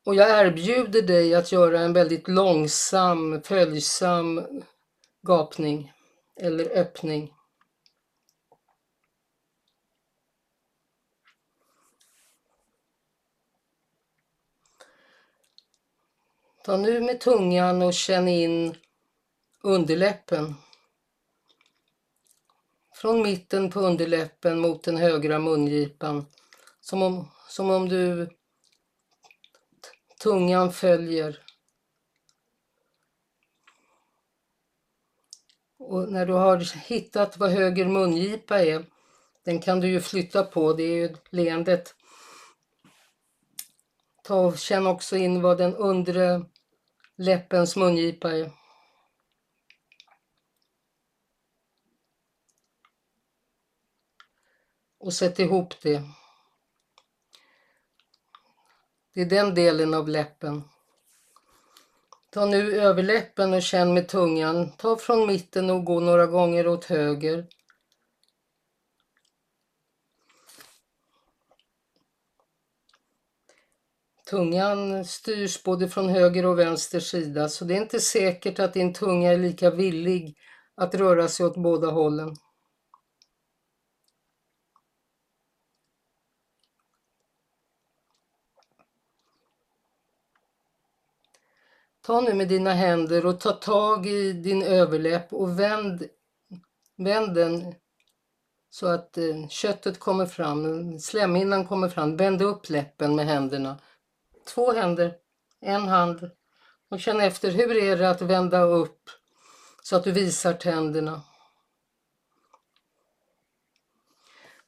Och 0.05 0.15
jag 0.15 0.45
erbjuder 0.45 1.01
dig 1.01 1.35
att 1.35 1.51
göra 1.51 1.79
en 1.79 1.93
väldigt 1.93 2.27
långsam, 2.27 3.41
följsam 3.41 4.41
gapning 5.27 5.91
eller 6.41 6.69
öppning. 6.69 7.33
Ta 16.63 16.77
nu 16.77 17.01
med 17.01 17.19
tungan 17.19 17.81
och 17.81 17.93
känn 17.93 18.27
in 18.27 18.75
underläppen. 19.61 20.55
Från 22.95 23.21
mitten 23.21 23.71
på 23.71 23.79
underläppen 23.79 24.59
mot 24.59 24.83
den 24.83 24.97
högra 24.97 25.39
mungipan. 25.39 26.25
Som 26.81 27.01
om, 27.01 27.27
som 27.49 27.69
om 27.69 27.89
du 27.89 28.29
tungan 30.19 30.71
följer. 30.71 31.39
Och 35.77 36.11
när 36.11 36.25
du 36.25 36.33
har 36.33 36.57
hittat 36.87 37.37
vad 37.37 37.51
höger 37.51 37.85
mungipa 37.85 38.61
är, 38.61 38.85
den 39.43 39.61
kan 39.61 39.79
du 39.79 39.87
ju 39.87 40.01
flytta 40.01 40.43
på, 40.43 40.73
det 40.73 40.83
är 40.83 40.95
ju 40.95 41.15
leendet. 41.29 41.95
Ta 44.23 44.35
och 44.35 44.57
känn 44.57 44.87
också 44.87 45.17
in 45.17 45.41
vad 45.41 45.57
den 45.57 45.75
undre 45.75 46.45
läppens 47.23 47.75
mungipa. 47.75 48.29
Och 54.97 55.13
sätt 55.13 55.39
ihop 55.39 55.81
det. 55.81 56.03
Det 59.13 59.21
är 59.21 59.25
den 59.25 59.55
delen 59.55 59.93
av 59.93 60.09
läppen. 60.09 60.63
Ta 62.31 62.45
nu 62.45 62.81
överläppen 62.81 63.53
och 63.53 63.61
känn 63.61 63.93
med 63.93 64.07
tungan. 64.07 64.71
Ta 64.77 64.97
från 64.97 65.27
mitten 65.27 65.69
och 65.69 65.85
gå 65.85 65.99
några 65.99 66.25
gånger 66.25 66.67
åt 66.67 66.85
höger. 66.85 67.47
Tungan 74.33 75.05
styrs 75.05 75.63
både 75.63 75.89
från 75.89 76.09
höger 76.09 76.45
och 76.45 76.59
vänster 76.59 76.99
sida 76.99 77.49
så 77.49 77.65
det 77.65 77.73
är 77.73 77.81
inte 77.81 77.99
säkert 77.99 78.59
att 78.59 78.73
din 78.73 78.93
tunga 78.93 79.33
är 79.33 79.37
lika 79.37 79.71
villig 79.71 80.37
att 80.75 80.95
röra 80.95 81.27
sig 81.27 81.45
åt 81.45 81.57
båda 81.57 81.91
hållen. 81.91 82.35
Ta 92.01 92.21
nu 92.21 92.33
med 92.33 92.47
dina 92.47 92.73
händer 92.73 93.25
och 93.25 93.39
ta 93.39 93.51
tag 93.51 94.05
i 94.05 94.33
din 94.33 94.63
överläpp 94.63 95.33
och 95.33 95.59
vänd, 95.59 96.03
vänd 96.97 97.35
den 97.35 97.75
så 98.69 98.87
att 98.87 99.17
eh, 99.17 99.47
köttet 99.49 99.99
kommer 99.99 100.25
fram, 100.25 100.99
slemhinnan 100.99 101.67
kommer 101.67 101.89
fram. 101.89 102.17
Vänd 102.17 102.41
upp 102.41 102.69
läppen 102.69 103.15
med 103.15 103.25
händerna 103.25 103.79
två 104.45 104.71
händer, 104.71 105.15
en 105.61 105.81
hand 105.81 106.31
och 106.89 106.99
känn 106.99 107.19
efter 107.19 107.51
hur 107.51 107.77
är 107.77 107.97
det 107.97 108.09
att 108.09 108.21
vända 108.21 108.61
upp 108.61 109.09
så 109.83 109.95
att 109.95 110.03
du 110.03 110.11
visar 110.11 110.53
tänderna. 110.53 111.21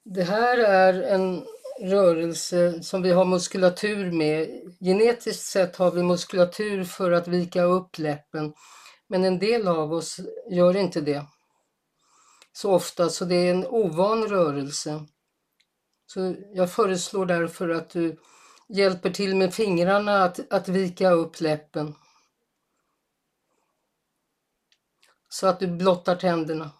Det 0.02 0.22
här 0.22 0.58
är 0.58 1.02
en 1.02 1.46
rörelse 1.80 2.82
som 2.82 3.02
vi 3.02 3.12
har 3.12 3.24
muskulatur 3.24 4.12
med. 4.12 4.48
Genetiskt 4.80 5.46
sett 5.46 5.76
har 5.76 5.90
vi 5.90 6.02
muskulatur 6.02 6.84
för 6.84 7.12
att 7.12 7.28
vika 7.28 7.62
upp 7.62 7.98
läppen 7.98 8.54
men 9.06 9.24
en 9.24 9.38
del 9.38 9.68
av 9.68 9.92
oss 9.92 10.20
gör 10.50 10.76
inte 10.76 11.00
det 11.00 11.26
så 12.52 12.72
ofta 12.72 13.08
så 13.08 13.24
det 13.24 13.34
är 13.34 13.50
en 13.50 13.66
ovan 13.66 14.28
rörelse. 14.28 15.04
Så 16.06 16.34
jag 16.54 16.70
föreslår 16.70 17.26
därför 17.26 17.68
att 17.68 17.90
du 17.90 18.16
hjälper 18.68 19.10
till 19.10 19.36
med 19.36 19.54
fingrarna 19.54 20.24
att, 20.24 20.52
att 20.52 20.68
vika 20.68 21.10
upp 21.10 21.40
läppen. 21.40 21.94
Så 25.28 25.46
att 25.46 25.60
du 25.60 25.66
blottar 25.66 26.16
tänderna. 26.16 26.70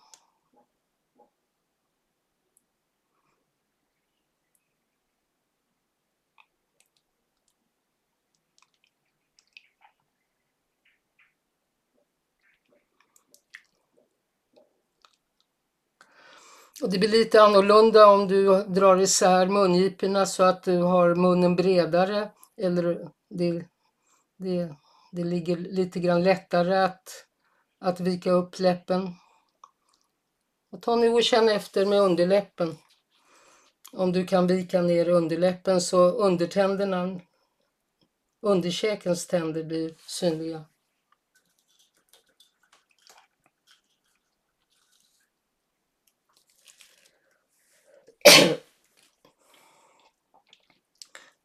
Och 16.83 16.91
det 16.91 16.99
blir 16.99 17.09
lite 17.09 17.43
annorlunda 17.43 18.07
om 18.07 18.29
du 18.29 18.65
drar 18.65 18.97
isär 18.97 19.47
mungiporna 19.47 20.27
så 20.27 20.43
att 20.43 20.63
du 20.63 20.79
har 20.79 21.15
munnen 21.15 21.57
bredare 21.57 22.31
eller 22.57 23.11
det, 23.31 23.65
det, 24.39 24.75
det 25.13 25.25
ligger 25.25 25.57
lite 25.57 26.01
grann 26.01 26.23
lättare 26.23 26.77
att, 26.77 27.27
att 27.81 28.01
vika 28.01 28.31
upp 28.31 28.59
läppen. 28.59 29.15
Och 30.73 30.83
ta 30.83 30.97
nu 30.97 31.09
och 31.09 31.23
känn 31.23 31.49
efter 31.49 31.87
med 31.87 32.01
underläppen. 32.01 32.79
Om 33.93 34.13
du 34.13 34.27
kan 34.27 34.47
vika 34.47 34.83
ner 34.83 35.09
underläppen 35.09 35.81
så 35.81 36.11
undertänderna, 36.11 37.21
underkäkens 38.43 39.27
tänder 39.27 39.65
blir 39.65 39.95
synliga. 40.07 40.65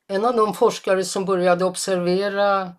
En 0.07 0.25
av 0.25 0.35
de 0.35 0.53
forskare 0.53 1.05
som 1.05 1.25
började 1.25 1.65
observera 1.65 2.73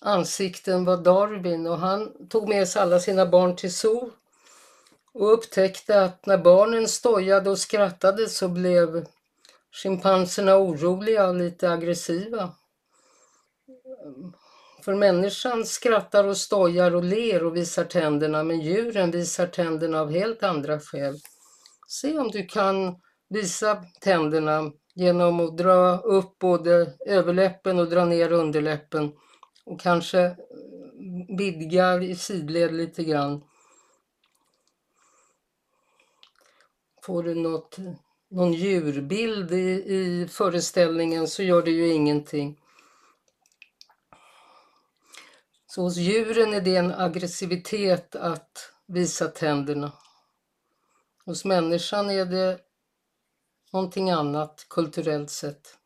ansikten 0.00 0.84
var 0.84 0.96
Darwin 0.96 1.66
och 1.66 1.78
han 1.78 2.28
tog 2.28 2.48
med 2.48 2.68
sig 2.68 2.82
alla 2.82 3.00
sina 3.00 3.26
barn 3.26 3.56
till 3.56 3.74
zoo 3.74 4.10
och 5.12 5.32
upptäckte 5.32 6.02
att 6.02 6.26
när 6.26 6.38
barnen 6.38 6.88
stojade 6.88 7.50
och 7.50 7.58
skrattade 7.58 8.28
så 8.28 8.48
blev 8.48 9.06
schimpanserna 9.72 10.56
oroliga 10.56 11.28
och 11.28 11.34
lite 11.34 11.70
aggressiva. 11.70 12.50
För 14.84 14.94
människan 14.94 15.64
skrattar 15.64 16.24
och 16.24 16.36
stojar 16.36 16.94
och 16.94 17.04
ler 17.04 17.44
och 17.44 17.56
visar 17.56 17.84
tänderna 17.84 18.44
men 18.44 18.60
djuren 18.60 19.10
visar 19.10 19.46
tänderna 19.46 20.00
av 20.00 20.10
helt 20.10 20.42
andra 20.42 20.80
skäl. 20.80 21.20
Se 21.90 22.18
om 22.18 22.30
du 22.30 22.46
kan 22.46 22.96
visa 23.28 23.84
tänderna 24.00 24.72
genom 24.94 25.40
att 25.40 25.56
dra 25.56 25.98
upp 25.98 26.38
både 26.38 26.92
överläppen 27.06 27.78
och 27.78 27.88
dra 27.88 28.04
ner 28.04 28.32
underläppen 28.32 29.12
och 29.64 29.80
kanske 29.80 30.20
mm, 30.20 31.36
vidga 31.36 32.02
i 32.02 32.16
sidled 32.16 32.74
lite 32.74 33.04
grann. 33.04 33.44
Får 37.02 37.22
du 37.22 37.34
något, 37.34 37.76
någon 38.30 38.52
djurbild 38.52 39.52
i, 39.52 39.94
i 39.94 40.28
föreställningen 40.30 41.28
så 41.28 41.42
gör 41.42 41.62
det 41.62 41.70
ju 41.70 41.92
ingenting. 41.92 42.60
Så 45.66 45.82
hos 45.82 45.96
djuren 45.96 46.54
är 46.54 46.60
det 46.60 46.76
en 46.76 46.94
aggressivitet 46.94 48.16
att 48.16 48.72
visa 48.86 49.26
tänderna. 49.26 49.92
Hos 51.28 51.44
människan 51.44 52.10
är 52.10 52.24
det 52.24 52.58
någonting 53.72 54.10
annat 54.10 54.66
kulturellt 54.70 55.30
sett. 55.30 55.78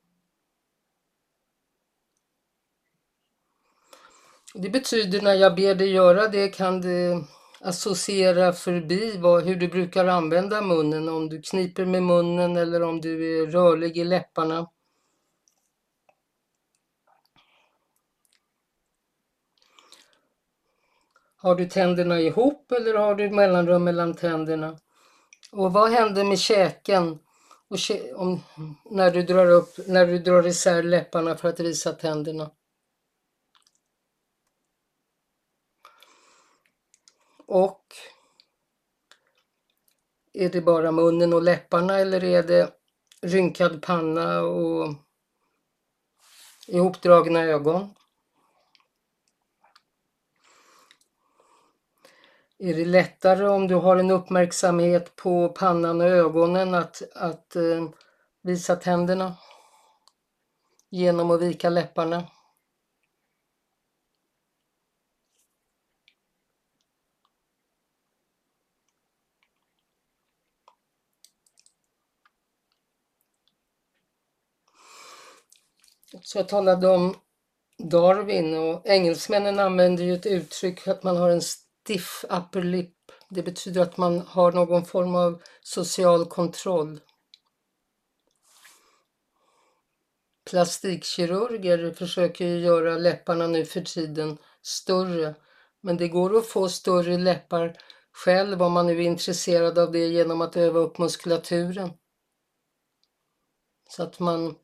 Det 4.54 4.70
betyder 4.70 5.20
när 5.20 5.34
jag 5.34 5.54
ber 5.54 5.74
dig 5.74 5.90
göra 5.90 6.28
det 6.28 6.48
kan 6.48 6.80
du 6.80 7.24
associera 7.60 8.52
förbi 8.52 9.16
vad, 9.16 9.44
hur 9.44 9.56
du 9.56 9.68
brukar 9.68 10.06
använda 10.06 10.62
munnen, 10.62 11.08
om 11.08 11.28
du 11.28 11.42
kniper 11.42 11.86
med 11.86 12.02
munnen 12.02 12.56
eller 12.56 12.82
om 12.82 13.00
du 13.00 13.42
är 13.42 13.46
rörlig 13.46 13.98
i 13.98 14.04
läpparna. 14.04 14.70
Har 21.36 21.54
du 21.54 21.68
tänderna 21.68 22.20
ihop 22.20 22.72
eller 22.72 22.94
har 22.94 23.14
du 23.14 23.30
mellanrum 23.30 23.84
mellan 23.84 24.14
tänderna? 24.14 24.78
Och 25.52 25.72
vad 25.72 25.90
händer 25.90 26.24
med 26.24 26.38
käken 26.38 27.18
och 27.68 27.78
kä 27.78 28.14
om, 28.14 28.40
när, 28.84 29.10
du 29.10 29.22
drar 29.22 29.46
upp, 29.50 29.74
när 29.86 30.06
du 30.06 30.18
drar 30.18 30.46
isär 30.46 30.82
läpparna 30.82 31.36
för 31.36 31.48
att 31.48 31.60
visa 31.60 31.92
tänderna? 31.92 32.50
Och 37.46 37.84
är 40.32 40.48
det 40.48 40.60
bara 40.60 40.92
munnen 40.92 41.32
och 41.32 41.42
läpparna 41.42 41.98
eller 41.98 42.24
är 42.24 42.42
det 42.42 42.72
rynkad 43.22 43.82
panna 43.82 44.40
och 44.40 44.94
ihopdragna 46.66 47.40
ögon? 47.42 47.94
Är 52.64 52.74
det 52.74 52.84
lättare 52.84 53.48
om 53.48 53.68
du 53.68 53.74
har 53.74 53.96
en 53.96 54.10
uppmärksamhet 54.10 55.16
på 55.16 55.48
pannan 55.48 56.00
och 56.00 56.06
ögonen 56.06 56.74
att, 56.74 57.02
att 57.14 57.56
eh, 57.56 57.88
visa 58.42 58.76
tänderna 58.76 59.36
genom 60.90 61.30
att 61.30 61.42
vika 61.42 61.68
läpparna? 61.70 62.24
Så 76.22 76.38
jag 76.38 76.48
talade 76.48 76.88
om 76.88 77.16
Darwin 77.78 78.54
och 78.54 78.86
engelsmännen 78.86 79.58
använder 79.58 80.04
ju 80.04 80.14
ett 80.14 80.26
uttryck 80.26 80.88
att 80.88 81.02
man 81.02 81.16
har 81.16 81.30
en 81.30 81.42
stiff 81.82 82.24
upper 82.30 82.62
lip. 82.62 83.12
Det 83.28 83.42
betyder 83.42 83.82
att 83.82 83.96
man 83.96 84.20
har 84.20 84.52
någon 84.52 84.84
form 84.84 85.14
av 85.14 85.42
social 85.62 86.26
kontroll. 86.26 87.00
Plastikkirurger 90.50 91.92
försöker 91.92 92.44
ju 92.44 92.58
göra 92.58 92.98
läpparna 92.98 93.46
nu 93.46 93.64
för 93.64 93.80
tiden 93.80 94.38
större, 94.62 95.34
men 95.80 95.96
det 95.96 96.08
går 96.08 96.36
att 96.38 96.46
få 96.46 96.68
större 96.68 97.18
läppar 97.18 97.76
själv 98.12 98.62
om 98.62 98.72
man 98.72 98.86
nu 98.86 98.92
är 98.92 99.00
intresserad 99.00 99.78
av 99.78 99.92
det 99.92 100.06
genom 100.06 100.40
att 100.40 100.56
öva 100.56 100.80
upp 100.80 100.98
muskulaturen. 100.98 101.90
Så 103.88 104.02
att 104.02 104.18
man 104.18 104.56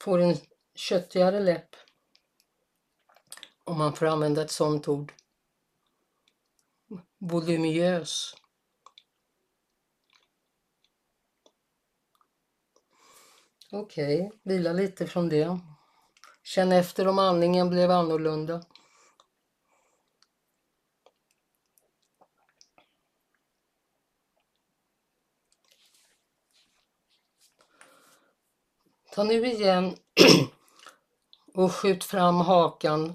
får 0.00 0.18
en 0.18 0.36
köttigare 0.74 1.40
läpp. 1.40 1.76
Om 3.64 3.78
man 3.78 3.92
får 3.92 4.06
använda 4.06 4.42
ett 4.42 4.50
sådant 4.50 4.88
ord 4.88 5.12
voluminös 7.18 8.34
Okej, 13.72 14.26
okay, 14.26 14.38
vila 14.42 14.72
lite 14.72 15.06
från 15.06 15.28
det. 15.28 15.58
Känn 16.42 16.72
efter 16.72 17.08
om 17.08 17.18
andningen 17.18 17.70
blev 17.70 17.90
annorlunda. 17.90 18.62
Ta 29.14 29.24
nu 29.24 29.46
igen 29.46 29.96
och 31.54 31.72
skjut 31.72 32.04
fram 32.04 32.36
hakan 32.36 33.14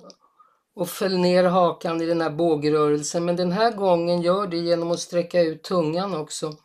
och 0.73 0.89
föll 0.89 1.17
ner 1.17 1.43
hakan 1.43 2.01
i 2.01 2.05
den 2.05 2.21
här 2.21 2.29
bågrörelsen. 2.29 3.25
Men 3.25 3.35
den 3.35 3.51
här 3.51 3.71
gången 3.71 4.21
gör 4.21 4.47
det 4.47 4.57
genom 4.57 4.91
att 4.91 4.99
sträcka 4.99 5.41
ut 5.41 5.63
tungan 5.63 6.15
också. 6.15 6.57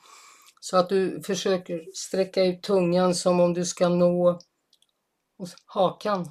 Så 0.61 0.77
att 0.77 0.89
du 0.89 1.23
försöker 1.23 1.87
sträcka 1.95 2.45
ut 2.45 2.63
tungan 2.63 3.15
som 3.15 3.41
om 3.41 3.55
du 3.55 3.65
ska 3.65 3.89
nå 3.89 4.41
hakan. 5.67 6.31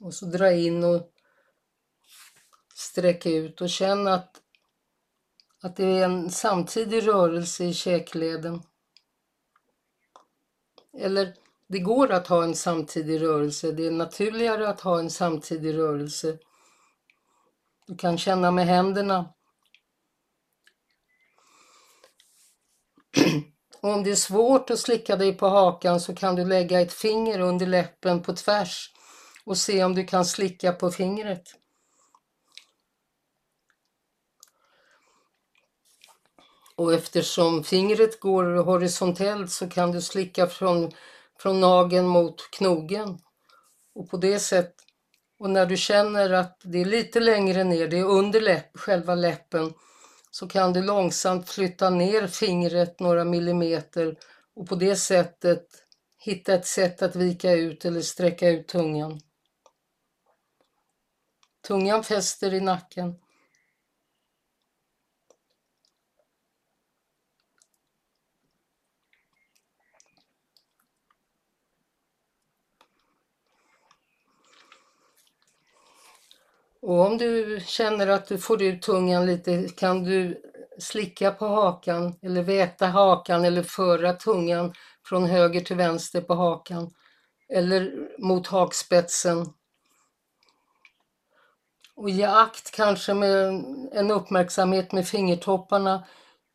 Och 0.00 0.14
så 0.14 0.26
dra 0.26 0.52
in 0.52 0.84
och 0.84 1.12
sträcka 2.74 3.30
ut 3.30 3.60
och 3.60 3.70
känn 3.70 4.06
att, 4.06 4.42
att 5.62 5.76
det 5.76 5.84
är 5.84 6.04
en 6.04 6.30
samtidig 6.30 7.06
rörelse 7.06 7.64
i 7.64 7.74
käkleden. 7.74 8.62
Eller 10.98 11.34
det 11.68 11.78
går 11.78 12.12
att 12.12 12.26
ha 12.26 12.44
en 12.44 12.54
samtidig 12.54 13.22
rörelse. 13.22 13.72
Det 13.72 13.86
är 13.86 13.90
naturligare 13.90 14.68
att 14.68 14.80
ha 14.80 14.98
en 14.98 15.10
samtidig 15.10 15.78
rörelse. 15.78 16.38
Du 17.86 17.96
kan 17.96 18.18
känna 18.18 18.50
med 18.50 18.66
händerna. 18.66 19.32
Och 23.82 23.90
om 23.90 24.04
det 24.04 24.10
är 24.10 24.14
svårt 24.14 24.70
att 24.70 24.78
slicka 24.78 25.16
dig 25.16 25.32
på 25.36 25.48
hakan 25.48 26.00
så 26.00 26.14
kan 26.14 26.36
du 26.36 26.44
lägga 26.44 26.80
ett 26.80 26.92
finger 26.92 27.40
under 27.40 27.66
läppen 27.66 28.22
på 28.22 28.32
tvärs 28.32 28.92
och 29.44 29.58
se 29.58 29.84
om 29.84 29.94
du 29.94 30.04
kan 30.04 30.24
slicka 30.24 30.72
på 30.72 30.90
fingret. 30.90 31.42
Och 36.76 36.94
eftersom 36.94 37.64
fingret 37.64 38.20
går 38.20 38.44
horisontellt 38.44 39.50
så 39.50 39.68
kan 39.68 39.92
du 39.92 40.02
slicka 40.02 40.46
från, 40.46 40.92
från 41.38 41.60
nageln 41.60 42.06
mot 42.06 42.50
knogen. 42.50 43.18
Och 43.94 44.10
på 44.10 44.16
det 44.16 44.38
sättet, 44.38 44.74
och 45.38 45.50
när 45.50 45.66
du 45.66 45.76
känner 45.76 46.30
att 46.30 46.60
det 46.64 46.80
är 46.80 46.84
lite 46.84 47.20
längre 47.20 47.64
ner, 47.64 47.88
det 47.88 47.98
är 47.98 48.04
under 48.04 48.40
läpp, 48.40 48.78
själva 48.78 49.14
läppen, 49.14 49.74
så 50.30 50.48
kan 50.48 50.72
du 50.72 50.82
långsamt 50.82 51.50
flytta 51.50 51.90
ner 51.90 52.26
fingret 52.26 53.00
några 53.00 53.24
millimeter 53.24 54.16
och 54.54 54.68
på 54.68 54.74
det 54.74 54.96
sättet 54.96 55.66
hitta 56.18 56.54
ett 56.54 56.66
sätt 56.66 57.02
att 57.02 57.16
vika 57.16 57.52
ut 57.52 57.84
eller 57.84 58.00
sträcka 58.00 58.48
ut 58.48 58.68
tungan. 58.68 59.20
Tungan 61.66 62.04
fäster 62.04 62.54
i 62.54 62.60
nacken. 62.60 63.14
Och 76.86 77.06
om 77.06 77.18
du 77.18 77.60
känner 77.66 78.06
att 78.06 78.26
du 78.26 78.38
får 78.38 78.62
ut 78.62 78.82
tungan 78.82 79.26
lite 79.26 79.68
kan 79.68 80.04
du 80.04 80.42
slicka 80.78 81.30
på 81.30 81.46
hakan 81.46 82.14
eller 82.22 82.42
väta 82.42 82.86
hakan 82.86 83.44
eller 83.44 83.62
föra 83.62 84.12
tungan 84.12 84.72
från 85.04 85.26
höger 85.26 85.60
till 85.60 85.76
vänster 85.76 86.20
på 86.20 86.34
hakan 86.34 86.90
eller 87.48 88.08
mot 88.18 88.46
hakspetsen. 88.46 89.46
Och 91.96 92.10
ge 92.10 92.24
akt 92.24 92.70
kanske 92.70 93.14
med 93.14 93.64
en 93.92 94.10
uppmärksamhet 94.10 94.92
med 94.92 95.08
fingertopparna 95.08 96.04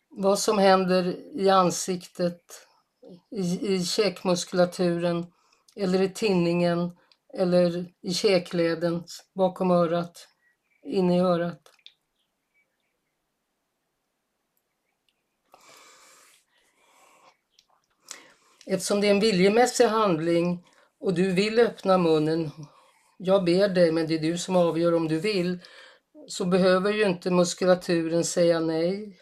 vad 0.10 0.40
som 0.40 0.58
händer 0.58 1.16
i 1.40 1.50
ansiktet, 1.50 2.42
i, 3.32 3.76
i 3.76 3.86
käkmuskulaturen 3.86 5.26
eller 5.76 6.02
i 6.02 6.10
tinningen 6.10 6.92
eller 7.34 7.86
i 8.02 8.14
käkleden 8.14 9.04
bakom 9.36 9.72
örat, 9.72 10.28
inne 10.84 11.18
i 11.18 11.20
örat. 11.20 11.72
Eftersom 18.66 19.02
det 19.02 19.08
är 19.08 19.12
en 19.12 19.20
viljemässig 19.20 19.86
handling 19.86 20.66
och 21.00 21.14
du 21.14 21.32
vill 21.32 21.60
öppna 21.60 21.98
munnen, 21.98 22.52
jag 23.18 23.44
ber 23.44 23.70
dig, 23.70 23.92
men 23.92 24.08
det 24.08 24.16
är 24.16 24.20
du 24.20 24.38
som 24.38 24.56
avgör 24.56 24.94
om 24.94 25.08
du 25.08 25.20
vill, 25.20 25.60
så 26.28 26.46
behöver 26.46 26.94
ju 26.94 27.04
inte 27.04 27.32
muskulaturen 27.32 28.24
säga 28.24 28.60
nej. 28.60 29.20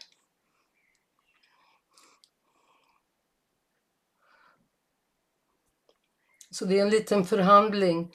Så 6.60 6.66
det 6.66 6.80
är 6.80 6.82
en 6.82 6.90
liten 6.90 7.26
förhandling. 7.26 8.12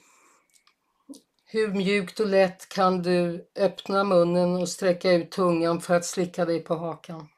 Hur 1.45 1.69
mjukt 1.69 2.21
och 2.21 2.27
lätt 2.27 2.69
kan 2.69 3.03
du 3.03 3.49
öppna 3.57 4.05
munnen 4.05 4.57
och 4.57 4.69
sträcka 4.69 5.13
ut 5.13 5.31
tungan 5.31 5.81
för 5.81 5.95
att 5.95 6.05
slicka 6.05 6.45
dig 6.45 6.61
på 6.61 6.75
hakan? 6.75 7.29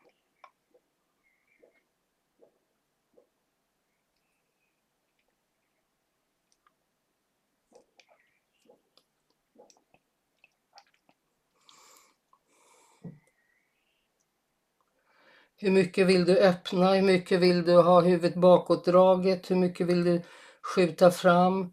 Hur 15.57 15.71
mycket 15.71 16.07
vill 16.07 16.25
du 16.25 16.38
öppna? 16.38 16.95
Hur 16.95 17.03
mycket 17.03 17.40
vill 17.40 17.64
du 17.64 17.77
ha 17.77 18.01
huvudet 18.01 18.35
bakåtdraget? 18.35 19.51
Hur 19.51 19.57
mycket 19.57 19.87
vill 19.87 20.05
du 20.05 20.23
skjuta 20.66 21.11
fram? 21.11 21.72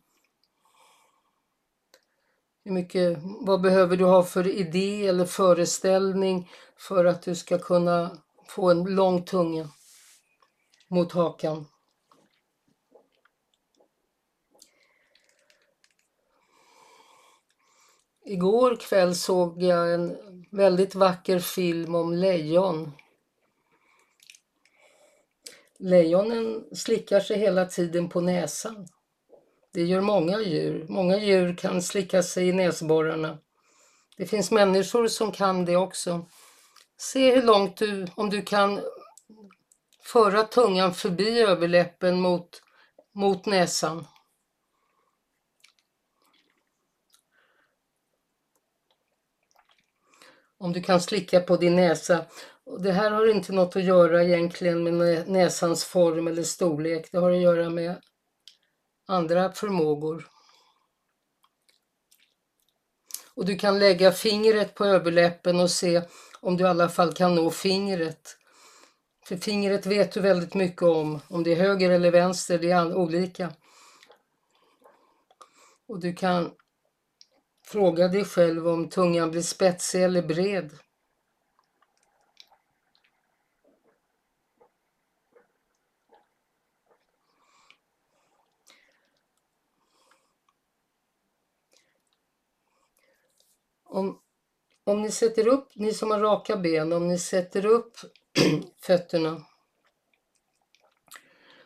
Hur 2.65 2.71
mycket, 2.71 3.17
vad 3.45 3.61
behöver 3.61 3.97
du 3.97 4.05
ha 4.05 4.23
för 4.23 4.47
idé 4.47 5.07
eller 5.07 5.25
föreställning 5.25 6.51
för 6.77 7.05
att 7.05 7.21
du 7.21 7.35
ska 7.35 7.59
kunna 7.59 8.17
få 8.47 8.71
en 8.71 8.83
lång 8.83 9.25
tunga 9.25 9.69
mot 10.87 11.11
hakan? 11.11 11.65
Igår 18.25 18.75
kväll 18.75 19.15
såg 19.15 19.61
jag 19.61 19.93
en 19.93 20.17
väldigt 20.51 20.95
vacker 20.95 21.39
film 21.39 21.95
om 21.95 22.13
lejon. 22.13 22.91
Lejonen 25.83 26.75
slickar 26.75 27.19
sig 27.19 27.37
hela 27.37 27.65
tiden 27.65 28.09
på 28.09 28.21
näsan. 28.21 28.87
Det 29.73 29.81
gör 29.81 30.01
många 30.01 30.41
djur. 30.41 30.85
Många 30.89 31.17
djur 31.17 31.55
kan 31.55 31.81
slicka 31.81 32.23
sig 32.23 32.47
i 32.47 32.53
näsborrarna. 32.53 33.37
Det 34.17 34.25
finns 34.25 34.51
människor 34.51 35.07
som 35.07 35.31
kan 35.31 35.65
det 35.65 35.75
också. 35.75 36.25
Se 36.97 37.35
hur 37.35 37.41
långt 37.41 37.77
du, 37.77 38.07
om 38.15 38.29
du 38.29 38.41
kan 38.41 38.81
föra 40.03 40.43
tungan 40.43 40.93
förbi 40.93 41.39
överläppen 41.39 42.21
mot, 42.21 42.61
mot 43.11 43.45
näsan. 43.45 44.07
Om 50.57 50.73
du 50.73 50.81
kan 50.81 51.01
slicka 51.01 51.39
på 51.39 51.57
din 51.57 51.75
näsa. 51.75 52.25
Och 52.65 52.81
det 52.81 52.91
här 52.91 53.11
har 53.11 53.31
inte 53.31 53.53
något 53.53 53.75
att 53.75 53.83
göra 53.83 54.23
egentligen 54.23 54.97
med 54.97 55.29
näsans 55.29 55.85
form 55.85 56.27
eller 56.27 56.43
storlek. 56.43 57.11
Det 57.11 57.17
har 57.17 57.31
att 57.31 57.41
göra 57.41 57.69
med 57.69 58.01
andra 59.07 59.51
förmågor. 59.51 60.27
Och 63.35 63.45
du 63.45 63.57
kan 63.57 63.79
lägga 63.79 64.11
fingret 64.11 64.75
på 64.75 64.85
överläppen 64.85 65.59
och 65.59 65.71
se 65.71 66.01
om 66.39 66.57
du 66.57 66.63
i 66.63 66.67
alla 66.67 66.89
fall 66.89 67.13
kan 67.13 67.35
nå 67.35 67.51
fingret. 67.51 68.37
För 69.25 69.37
fingret 69.37 69.85
vet 69.85 70.11
du 70.11 70.19
väldigt 70.19 70.53
mycket 70.53 70.83
om. 70.83 71.19
Om 71.27 71.43
det 71.43 71.51
är 71.51 71.55
höger 71.55 71.89
eller 71.89 72.11
vänster, 72.11 72.59
det 72.59 72.71
är 72.71 72.95
olika. 72.95 73.53
Och 75.87 75.99
du 75.99 76.13
kan 76.13 76.51
fråga 77.65 78.07
dig 78.07 78.25
själv 78.25 78.67
om 78.67 78.89
tungan 78.89 79.31
blir 79.31 79.41
spetsig 79.41 80.03
eller 80.03 80.21
bred. 80.21 80.71
Om, 93.93 94.19
om 94.83 95.01
ni 95.01 95.11
sätter 95.11 95.47
upp, 95.47 95.75
ni 95.75 95.93
som 95.93 96.11
har 96.11 96.19
raka 96.19 96.57
ben, 96.57 96.93
om 96.93 97.07
ni 97.07 97.19
sätter 97.19 97.65
upp 97.65 97.97
fötterna 98.81 99.45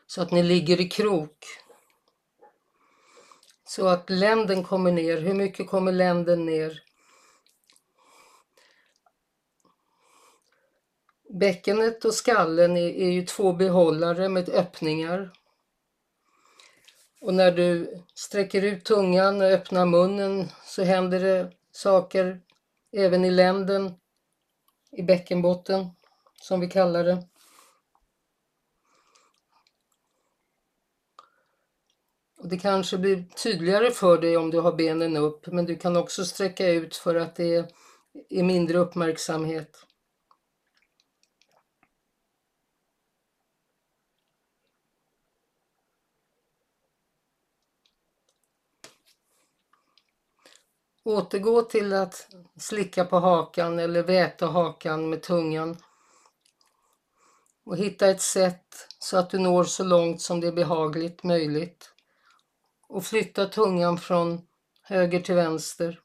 så 0.07 0.21
att 0.21 0.31
ni 0.31 0.43
ligger 0.43 0.81
i 0.81 0.89
krok. 0.89 1.45
Så 3.67 3.87
att 3.87 4.09
länden 4.09 4.63
kommer 4.63 4.91
ner. 4.91 5.21
Hur 5.21 5.33
mycket 5.33 5.67
kommer 5.67 5.91
länden 5.91 6.45
ner? 6.45 6.83
Bäckenet 11.29 12.05
och 12.05 12.13
skallen 12.13 12.77
är, 12.77 12.89
är 12.89 13.09
ju 13.09 13.25
två 13.25 13.53
behållare 13.53 14.29
med 14.29 14.49
öppningar. 14.49 15.31
Och 17.21 17.33
när 17.33 17.51
du 17.51 18.01
sträcker 18.13 18.61
ut 18.61 18.85
tungan 18.85 19.41
och 19.41 19.47
öppnar 19.47 19.85
munnen 19.85 20.47
så 20.65 20.83
händer 20.83 21.19
det 21.19 21.56
saker 21.77 22.41
även 22.91 23.25
i 23.25 23.31
länden, 23.31 23.93
i 24.91 25.03
bäckenbotten 25.03 25.89
som 26.41 26.59
vi 26.59 26.69
kallar 26.69 27.03
det. 27.03 27.27
Och 32.37 32.47
det 32.47 32.57
kanske 32.57 32.97
blir 32.97 33.23
tydligare 33.43 33.91
för 33.91 34.17
dig 34.17 34.37
om 34.37 34.51
du 34.51 34.59
har 34.59 34.73
benen 34.73 35.17
upp 35.17 35.47
men 35.47 35.65
du 35.65 35.75
kan 35.75 35.97
också 35.97 36.25
sträcka 36.25 36.67
ut 36.67 36.95
för 36.95 37.15
att 37.15 37.35
det 37.35 37.75
är 38.29 38.43
mindre 38.43 38.77
uppmärksamhet. 38.77 39.87
Återgå 51.07 51.61
till 51.61 51.93
att 51.93 52.27
slicka 52.59 53.05
på 53.05 53.19
hakan 53.19 53.79
eller 53.79 54.03
väta 54.03 54.47
hakan 54.47 55.09
med 55.09 55.21
tungan. 55.21 55.77
Och 57.65 57.77
hitta 57.77 58.07
ett 58.07 58.21
sätt 58.21 58.87
så 58.99 59.17
att 59.17 59.29
du 59.29 59.39
når 59.39 59.63
så 59.63 59.83
långt 59.83 60.21
som 60.21 60.39
det 60.39 60.47
är 60.47 60.51
behagligt 60.51 61.23
möjligt. 61.23 61.91
Och 62.89 63.03
flytta 63.03 63.45
tungan 63.45 63.97
från 63.97 64.41
höger 64.81 65.19
till 65.19 65.35
vänster. 65.35 65.99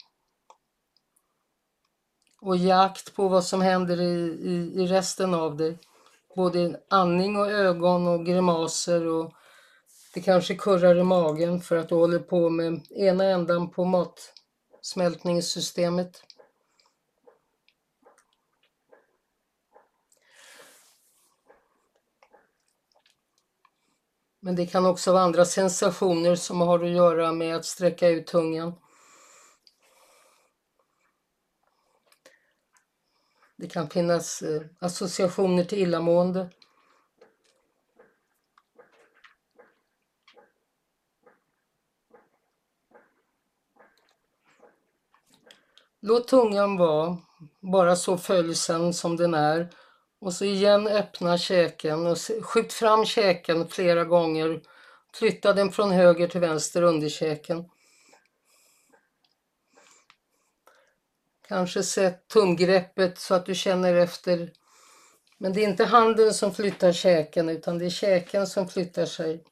Och 2.40 2.56
ge 2.56 2.70
akt 2.70 3.14
på 3.14 3.28
vad 3.28 3.44
som 3.44 3.60
händer 3.60 4.00
i, 4.00 4.38
i, 4.42 4.82
i 4.82 4.86
resten 4.86 5.34
av 5.34 5.56
dig. 5.56 5.78
Både 6.36 6.80
andning 6.88 7.36
och 7.36 7.50
ögon 7.50 8.08
och 8.08 8.26
grimaser 8.26 9.06
och 9.06 9.32
det 10.14 10.20
kanske 10.20 10.54
kurrar 10.54 10.98
i 10.98 11.02
magen 11.02 11.60
för 11.60 11.76
att 11.76 11.88
du 11.88 11.94
håller 11.94 12.18
på 12.18 12.50
med 12.50 12.80
ena 12.90 13.24
ändan 13.24 13.70
på 13.70 13.84
mat 13.84 14.31
smältningssystemet. 14.82 16.22
Men 24.40 24.56
det 24.56 24.66
kan 24.66 24.86
också 24.86 25.12
vara 25.12 25.22
andra 25.22 25.44
sensationer 25.44 26.36
som 26.36 26.60
har 26.60 26.84
att 26.84 26.90
göra 26.90 27.32
med 27.32 27.56
att 27.56 27.64
sträcka 27.64 28.08
ut 28.08 28.26
tungan. 28.26 28.72
Det 33.56 33.68
kan 33.68 33.90
finnas 33.90 34.42
eh, 34.42 34.62
associationer 34.78 35.64
till 35.64 35.78
illamående. 35.78 36.50
Låt 46.04 46.28
tungan 46.28 46.76
vara 46.76 47.16
bara 47.60 47.96
så 47.96 48.18
följsam 48.18 48.92
som 48.92 49.16
den 49.16 49.34
är 49.34 49.68
och 50.20 50.32
så 50.32 50.44
igen 50.44 50.86
öppna 50.86 51.38
käken 51.38 52.06
och 52.06 52.18
skjut 52.42 52.72
fram 52.72 53.04
käken 53.04 53.68
flera 53.68 54.04
gånger. 54.04 54.60
Flytta 55.14 55.52
den 55.52 55.72
från 55.72 55.90
höger 55.90 56.28
till 56.28 56.40
vänster 56.40 56.82
under 56.82 57.08
käken. 57.08 57.64
Kanske 61.48 61.82
sätt 61.82 62.28
tumgreppet 62.28 63.18
så 63.18 63.34
att 63.34 63.46
du 63.46 63.54
känner 63.54 63.94
efter. 63.94 64.52
Men 65.38 65.52
det 65.52 65.60
är 65.60 65.68
inte 65.68 65.84
handen 65.84 66.34
som 66.34 66.54
flyttar 66.54 66.92
käken 66.92 67.48
utan 67.48 67.78
det 67.78 67.84
är 67.84 67.90
käken 67.90 68.46
som 68.46 68.68
flyttar 68.68 69.06
sig 69.06 69.44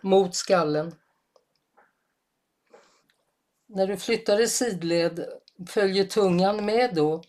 mot 0.00 0.34
skallen. 0.34 0.94
När 3.68 3.86
du 3.86 3.96
flyttar 3.96 4.40
i 4.40 4.48
sidled, 4.48 5.26
följer 5.68 6.04
tungan 6.04 6.64
med 6.64 6.94
då? 6.94 7.22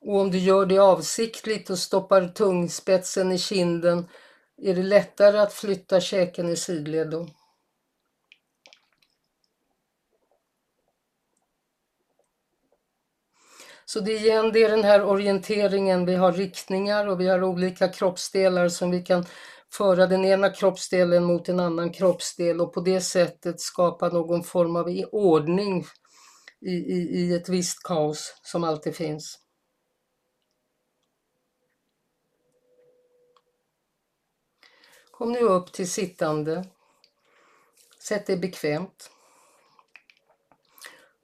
Och 0.00 0.20
om 0.20 0.30
du 0.30 0.38
gör 0.38 0.66
det 0.66 0.78
avsiktligt 0.78 1.70
och 1.70 1.78
stoppar 1.78 2.28
tungspetsen 2.28 3.32
i 3.32 3.38
kinden 3.38 4.08
är 4.56 4.74
det 4.74 4.82
lättare 4.82 5.38
att 5.38 5.52
flytta 5.52 6.00
käken 6.00 6.48
i 6.48 6.56
sidled 6.56 7.10
då. 7.10 7.28
Så 13.84 14.00
det 14.00 14.12
är 14.12 14.20
igen, 14.20 14.52
det 14.52 14.64
är 14.64 14.70
den 14.70 14.84
här 14.84 15.04
orienteringen. 15.04 16.06
Vi 16.06 16.14
har 16.14 16.32
riktningar 16.32 17.06
och 17.06 17.20
vi 17.20 17.28
har 17.28 17.44
olika 17.44 17.88
kroppsdelar 17.88 18.68
som 18.68 18.90
vi 18.90 19.02
kan 19.02 19.26
föra 19.72 20.06
den 20.06 20.24
ena 20.24 20.50
kroppsdelen 20.50 21.24
mot 21.24 21.48
en 21.48 21.60
annan 21.60 21.92
kroppsdel 21.92 22.60
och 22.60 22.74
på 22.74 22.80
det 22.80 23.00
sättet 23.00 23.60
skapa 23.60 24.08
någon 24.08 24.42
form 24.42 24.76
av 24.76 24.86
ordning 25.12 25.86
i, 26.60 26.72
i, 26.72 27.20
i 27.20 27.34
ett 27.34 27.48
visst 27.48 27.82
kaos 27.82 28.40
som 28.42 28.64
alltid 28.64 28.96
finns. 28.96 29.38
Kom 35.10 35.32
nu 35.32 35.40
upp 35.40 35.72
till 35.72 35.90
sittande. 35.90 36.64
Sätt 37.98 38.26
dig 38.26 38.36
bekvämt. 38.36 39.10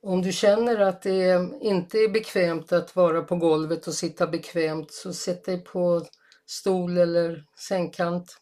Om 0.02 0.22
du 0.22 0.32
känner 0.32 0.78
att 0.78 1.02
det 1.02 1.50
inte 1.60 1.98
är 1.98 2.08
bekvämt 2.08 2.72
att 2.72 2.96
vara 2.96 3.22
på 3.22 3.36
golvet 3.36 3.86
och 3.86 3.94
sitta 3.94 4.26
bekvämt 4.26 4.92
så 4.92 5.12
sätt 5.12 5.44
dig 5.44 5.64
på 5.64 6.06
stol 6.52 6.98
eller 6.98 7.44
sängkant. 7.58 8.40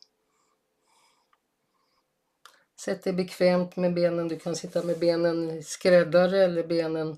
Sätt 2.81 3.05
dig 3.05 3.13
bekvämt 3.13 3.77
med 3.77 3.95
benen. 3.95 4.29
Du 4.29 4.39
kan 4.39 4.57
sitta 4.57 4.83
med 4.83 4.99
benen 4.99 5.63
skräddare 5.63 6.45
eller 6.45 6.67
benen. 6.67 7.11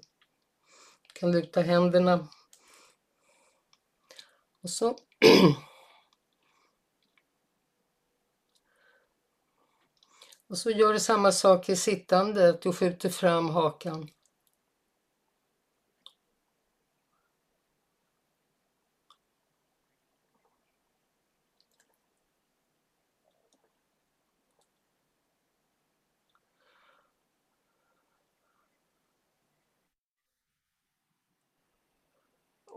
Du 1.03 1.21
kan 1.21 1.33
luta 1.33 1.61
händerna. 1.61 2.29
Och 4.63 4.71
så 4.71 4.99
Och 10.49 10.59
så 10.59 10.71
gör 10.71 10.93
du 10.93 11.01
samma 11.01 11.33
sak 11.33 11.69
i 11.69 11.77
sittande, 11.77 12.49
att 12.49 12.63
du 12.63 12.73
skjuter 12.73 13.09
fram 13.09 13.51
hakan. 13.51 14.09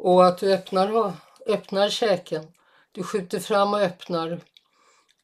Och 0.06 0.28
att 0.28 0.38
du 0.38 0.54
öppnar, 0.54 1.14
öppnar 1.48 1.90
käken. 1.90 2.48
Du 2.92 3.04
skjuter 3.04 3.40
fram 3.40 3.74
och 3.74 3.80
öppnar. 3.80 4.42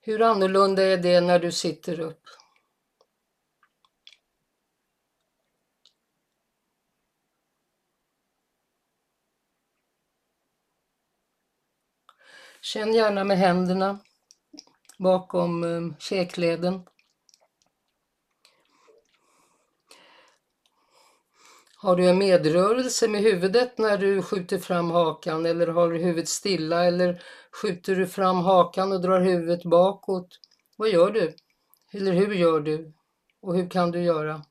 Hur 0.02 0.22
annorlunda 0.22 0.84
är 0.84 0.98
det 0.98 1.22
när 1.22 1.40
du 1.40 1.52
sitter 1.52 2.00
upp? 2.00 2.24
Känn 12.62 12.94
gärna 12.94 13.24
med 13.24 13.38
händerna 13.38 14.00
bakom 14.98 15.64
um, 15.64 15.96
käkleden. 16.00 16.84
Har 21.82 21.96
du 21.96 22.10
en 22.10 22.18
medrörelse 22.18 23.08
med 23.08 23.22
huvudet 23.22 23.78
när 23.78 23.98
du 23.98 24.22
skjuter 24.22 24.58
fram 24.58 24.92
hakan 24.92 25.46
eller 25.46 25.68
har 25.68 25.92
du 25.92 25.98
huvudet 25.98 26.30
stilla 26.30 26.86
eller 26.86 27.22
skjuter 27.62 27.96
du 27.96 28.08
fram 28.08 28.38
hakan 28.38 28.92
och 28.92 29.02
drar 29.02 29.22
huvudet 29.22 29.64
bakåt? 29.64 30.28
Vad 30.78 30.90
gör 30.90 31.12
du? 31.12 31.34
Eller 31.94 32.14
hur 32.14 32.34
gör 32.34 32.60
du? 32.60 32.94
Och 33.42 33.56
hur 33.56 33.70
kan 33.70 33.92
du 33.92 34.02
göra? 34.02 34.42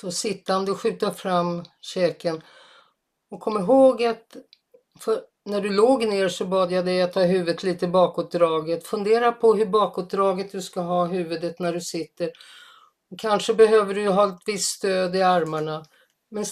Så 0.00 0.10
sittande 0.10 0.74
skjuta 0.74 1.14
fram 1.14 1.64
käken. 1.80 2.42
Och 3.30 3.40
kom 3.40 3.58
ihåg 3.58 4.04
att 4.04 4.36
när 5.44 5.60
du 5.60 5.70
låg 5.70 6.06
ner 6.06 6.28
så 6.28 6.44
bad 6.44 6.72
jag 6.72 6.84
dig 6.84 7.02
att 7.02 7.14
ha 7.14 7.22
huvudet 7.22 7.62
lite 7.62 7.86
bakåtdraget. 7.86 8.86
Fundera 8.86 9.32
på 9.32 9.54
hur 9.54 9.66
bakåtdraget 9.66 10.52
du 10.52 10.62
ska 10.62 10.80
ha 10.80 11.04
huvudet 11.04 11.58
när 11.58 11.72
du 11.72 11.80
sitter. 11.80 12.30
Kanske 13.18 13.54
behöver 13.54 13.94
du 13.94 14.08
ha 14.08 14.28
ett 14.28 14.42
visst 14.46 14.76
stöd 14.76 15.16
i 15.16 15.22
armarna. 15.22 15.84
Men 16.30 16.44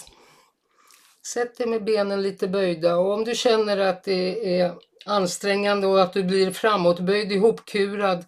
sätt 1.33 1.57
dig 1.57 1.67
med 1.67 1.83
benen 1.83 2.21
lite 2.21 2.47
böjda 2.47 2.97
och 2.97 3.13
om 3.13 3.23
du 3.23 3.35
känner 3.35 3.77
att 3.77 4.03
det 4.03 4.59
är 4.59 4.73
ansträngande 5.05 5.87
och 5.87 6.01
att 6.01 6.13
du 6.13 6.23
blir 6.23 6.51
framåtböjd, 6.51 7.31
ihopkurad, 7.31 8.25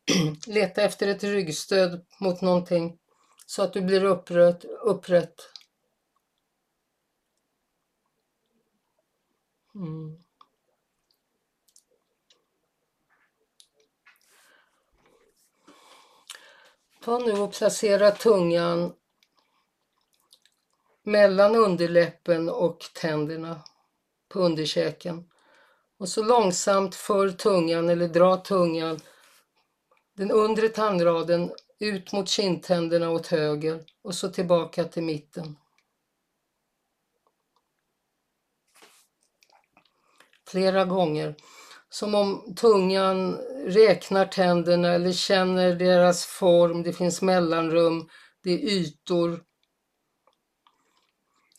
leta 0.46 0.82
efter 0.82 1.08
ett 1.08 1.24
ryggstöd 1.24 2.04
mot 2.20 2.40
någonting 2.40 2.99
så 3.50 3.62
att 3.62 3.72
du 3.72 3.80
blir 3.80 4.04
upprätt. 4.04 4.64
upprätt. 4.64 5.48
Mm. 9.74 10.18
Ta 17.04 17.18
nu 17.18 17.32
och 17.32 17.52
placera 17.52 18.10
tungan 18.10 18.94
mellan 21.02 21.56
underläppen 21.56 22.48
och 22.48 22.78
tänderna 22.94 23.64
på 24.28 24.38
underkäken. 24.38 25.30
Och 25.98 26.08
så 26.08 26.22
långsamt 26.22 26.94
för 26.94 27.30
tungan 27.30 27.88
eller 27.88 28.08
dra 28.08 28.36
tungan 28.36 29.00
den 30.14 30.30
undre 30.30 30.68
tandraden 30.68 31.52
ut 31.80 32.12
mot 32.12 32.28
kindtänderna 32.28 33.10
åt 33.10 33.26
höger 33.26 33.84
och 34.02 34.14
så 34.14 34.28
tillbaka 34.28 34.84
till 34.84 35.02
mitten. 35.02 35.56
Flera 40.48 40.84
gånger. 40.84 41.34
Som 41.88 42.14
om 42.14 42.54
tungan 42.56 43.34
räknar 43.66 44.26
tänderna 44.26 44.88
eller 44.88 45.12
känner 45.12 45.74
deras 45.74 46.26
form. 46.26 46.82
Det 46.82 46.92
finns 46.92 47.22
mellanrum, 47.22 48.08
det 48.42 48.50
är 48.50 48.58
ytor. 48.58 49.44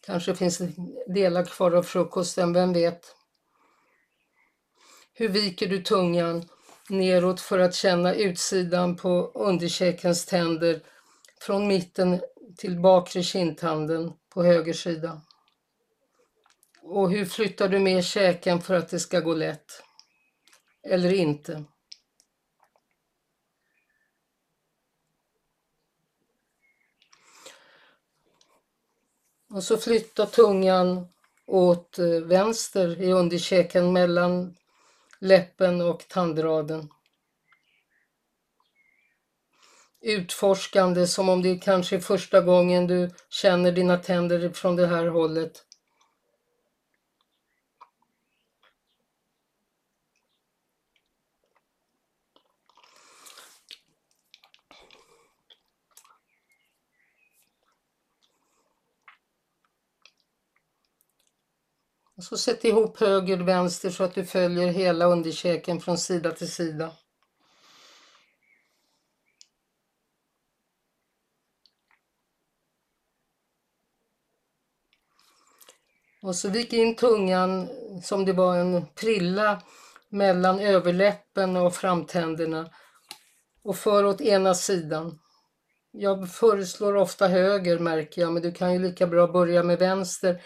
Kanske 0.05 0.35
finns 0.35 0.61
delar 1.07 1.45
kvar 1.45 1.71
av 1.71 1.83
frukosten, 1.83 2.53
vem 2.53 2.73
vet? 2.73 3.15
Hur 5.13 5.29
viker 5.29 5.67
du 5.67 5.81
tungan? 5.81 6.45
Neråt 6.91 7.41
för 7.41 7.59
att 7.59 7.75
känna 7.75 8.15
utsidan 8.15 8.95
på 8.95 9.31
underkäkens 9.35 10.25
tänder 10.25 10.81
från 11.41 11.67
mitten 11.67 12.21
till 12.57 12.79
bakre 12.79 13.23
kindtanden 13.23 14.13
på 14.29 14.43
höger 14.43 14.73
sida. 14.73 15.21
Och 16.81 17.11
hur 17.11 17.25
flyttar 17.25 17.69
du 17.69 17.79
med 17.79 18.05
käken 18.05 18.61
för 18.61 18.73
att 18.73 18.89
det 18.89 18.99
ska 18.99 19.19
gå 19.19 19.33
lätt? 19.33 19.83
Eller 20.83 21.13
inte? 21.13 21.63
Och 29.53 29.63
så 29.63 29.77
flytta 29.77 30.25
tungan 30.25 31.07
åt 31.45 31.99
eh, 31.99 32.05
vänster 32.05 33.01
i 33.01 33.13
underkäken 33.13 33.93
mellan 33.93 34.55
läppen 35.21 35.81
och 35.81 36.07
tandraden. 36.07 36.89
Utforskande 40.01 41.07
som 41.07 41.29
om 41.29 41.41
det 41.41 41.57
kanske 41.57 41.95
är 41.95 41.99
första 41.99 42.41
gången 42.41 42.87
du 42.87 43.09
känner 43.29 43.71
dina 43.71 43.97
tänder 43.97 44.49
från 44.49 44.75
det 44.75 44.87
här 44.87 45.07
hållet. 45.07 45.65
Så 62.21 62.37
sätt 62.37 62.65
ihop 62.65 62.99
höger 62.99 63.41
och 63.41 63.47
vänster 63.47 63.89
så 63.89 64.03
att 64.03 64.15
du 64.15 64.25
följer 64.25 64.67
hela 64.67 65.05
underkäken 65.05 65.79
från 65.79 65.97
sida 65.97 66.31
till 66.31 66.51
sida. 66.51 66.91
Och 76.21 76.35
så 76.35 76.49
vik 76.49 76.73
in 76.73 76.95
tungan 76.95 77.69
som 78.03 78.25
det 78.25 78.33
var 78.33 78.57
en 78.57 78.85
prilla 78.95 79.61
mellan 80.09 80.59
överläppen 80.59 81.55
och 81.55 81.75
framtänderna 81.75 82.69
och 83.63 83.75
för 83.75 84.05
åt 84.05 84.21
ena 84.21 84.53
sidan. 84.53 85.19
Jag 85.91 86.31
föreslår 86.31 86.95
ofta 86.95 87.27
höger 87.27 87.79
märker 87.79 88.21
jag, 88.21 88.33
men 88.33 88.41
du 88.41 88.51
kan 88.51 88.73
ju 88.73 88.79
lika 88.79 89.07
bra 89.07 89.27
börja 89.27 89.63
med 89.63 89.79
vänster 89.79 90.41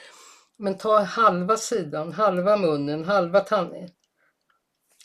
men 0.57 0.77
ta 0.77 0.99
halva 0.99 1.57
sidan, 1.57 2.13
halva 2.13 2.57
munnen, 2.57 3.05
halva 3.05 3.39
tanden. 3.39 3.89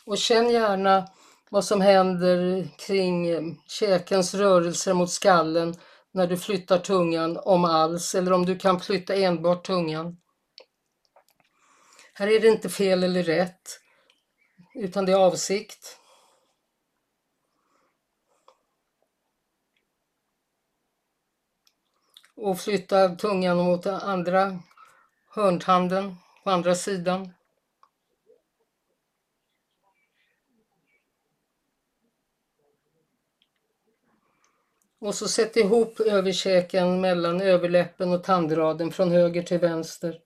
Och 0.05 0.17
känn 0.17 0.49
gärna 0.49 1.07
vad 1.49 1.65
som 1.65 1.81
händer 1.81 2.67
kring 2.77 3.25
käkens 3.67 4.33
rörelser 4.33 4.93
mot 4.93 5.11
skallen 5.11 5.75
när 6.11 6.27
du 6.27 6.37
flyttar 6.37 6.77
tungan, 6.77 7.37
om 7.37 7.65
alls, 7.65 8.15
eller 8.15 8.33
om 8.33 8.45
du 8.45 8.57
kan 8.57 8.79
flytta 8.79 9.15
enbart 9.15 9.65
tungan. 9.65 10.17
Här 12.13 12.27
är 12.27 12.39
det 12.39 12.47
inte 12.47 12.69
fel 12.69 13.03
eller 13.03 13.23
rätt, 13.23 13.79
utan 14.75 15.05
det 15.05 15.11
är 15.11 15.17
avsikt. 15.17 15.97
Och 22.35 22.59
flytta 22.59 23.09
tungan 23.15 23.57
mot 23.57 23.85
andra 23.85 24.59
hörntanden 25.33 26.15
på 26.43 26.49
andra 26.49 26.75
sidan. 26.75 27.33
Och 34.99 35.15
så 35.15 35.27
sätt 35.27 35.57
ihop 35.57 35.99
överkäken 35.99 37.01
mellan 37.01 37.41
överläppen 37.41 38.11
och 38.11 38.23
tandraden 38.23 38.91
från 38.91 39.11
höger 39.11 39.43
till 39.43 39.59
vänster. 39.59 40.21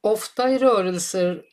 Ofta 0.00 0.50
i 0.50 0.58
rörelser 0.58 1.44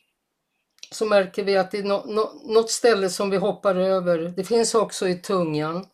så 0.90 1.06
märker 1.06 1.44
vi 1.44 1.56
att 1.56 1.70
det 1.70 1.78
är 1.78 2.52
något 2.52 2.70
ställe 2.70 3.10
som 3.10 3.30
vi 3.30 3.36
hoppar 3.36 3.74
över. 3.74 4.18
Det 4.18 4.44
finns 4.44 4.74
också 4.74 5.08
i 5.08 5.14
tungan. 5.14 5.86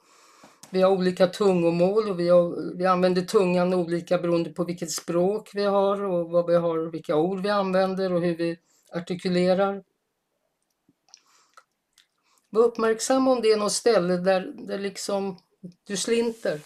Vi 0.70 0.82
har 0.82 0.90
olika 0.90 1.26
tungomål 1.26 2.10
och 2.10 2.20
vi, 2.20 2.28
har, 2.28 2.76
vi 2.76 2.86
använder 2.86 3.22
tungan 3.22 3.74
olika 3.74 4.18
beroende 4.18 4.50
på 4.50 4.64
vilket 4.64 4.90
språk 4.90 5.50
vi 5.54 5.64
har 5.64 6.02
och 6.02 6.30
vad 6.30 6.46
vi 6.46 6.54
har, 6.54 6.78
vilka 6.78 7.16
ord 7.16 7.40
vi 7.40 7.50
använder 7.50 8.12
och 8.12 8.20
hur 8.20 8.36
vi 8.36 8.58
artikulerar. 8.92 9.82
Var 12.50 12.62
uppmärksam 12.62 13.28
om 13.28 13.40
det 13.42 13.52
är 13.52 13.56
något 13.56 13.72
ställe 13.72 14.16
där, 14.16 14.52
där 14.54 14.78
liksom 14.78 15.38
du 15.84 15.96
slinter. 15.96 16.60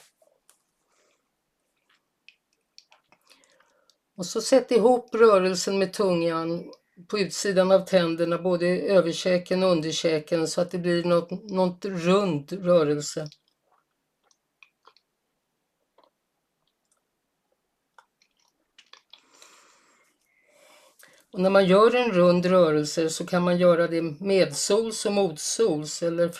Och 4.17 4.27
så 4.27 4.41
sätt 4.41 4.71
ihop 4.71 5.15
rörelsen 5.15 5.79
med 5.79 5.93
tungan 5.93 6.73
på 7.07 7.19
utsidan 7.19 7.73
av 7.73 7.81
tänderna, 7.81 8.39
både 8.39 8.67
överkäken 8.67 9.63
och 9.63 9.71
underkäken 9.71 10.49
så 10.49 10.61
att 10.61 10.71
det 10.71 10.79
blir 10.79 11.05
något, 11.05 11.31
något 11.51 11.85
rund 11.85 12.53
rörelse. 12.53 13.29
Och 21.33 21.41
när 21.41 21.51
man 21.51 21.67
gör 21.67 21.95
en 21.95 22.13
rund 22.13 22.47
rörelse 22.47 23.11
så 23.11 23.27
kan 23.27 23.43
man 23.43 23.59
göra 23.59 23.87
det 23.87 24.03
medsols 24.03 25.07
och 25.07 25.13
motsols 25.13 26.03
eller 26.03 26.31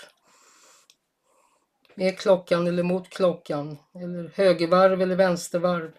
med 1.95 2.19
klockan 2.19 2.67
eller 2.67 2.83
mot 2.83 3.09
klockan 3.09 3.79
eller 3.95 4.33
högervarv 4.35 5.03
eller 5.03 5.17
vänstervarv. 5.17 5.93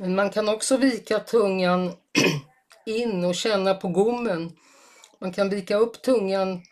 Men 0.00 0.14
man 0.14 0.30
kan 0.30 0.48
också 0.48 0.76
vika 0.76 1.18
tungan 1.18 1.92
in 2.86 3.24
och 3.24 3.34
känna 3.34 3.74
på 3.74 3.88
gommen. 3.88 4.56
Man 5.20 5.32
kan 5.32 5.50
vika 5.50 5.76
upp 5.76 6.02
tungan, 6.02 6.62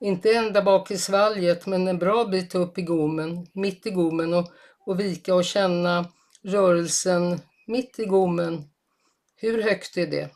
inte 0.00 0.32
ända 0.32 0.62
bak 0.62 0.90
i 0.90 0.98
svalget, 0.98 1.66
men 1.66 1.88
en 1.88 1.98
bra 1.98 2.24
bit 2.24 2.54
upp 2.54 2.78
i 2.78 2.82
gommen, 2.82 3.46
mitt 3.52 3.86
i 3.86 3.90
gommen 3.90 4.34
och, 4.34 4.52
och 4.86 5.00
vika 5.00 5.34
och 5.34 5.44
känna 5.44 6.12
rörelsen 6.42 7.40
mitt 7.66 7.98
i 7.98 8.04
gommen. 8.04 8.64
Hur 9.36 9.62
högt 9.62 9.96
är 9.96 10.06
det? 10.06 10.30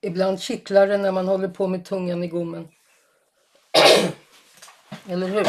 Ibland 0.00 0.40
kittlar 0.40 0.86
det 0.86 0.98
när 0.98 1.12
man 1.12 1.28
håller 1.28 1.48
på 1.48 1.66
med 1.66 1.84
tungan 1.84 2.24
i 2.24 2.28
gommen. 2.28 2.68
Eller 5.08 5.26
hur? 5.26 5.46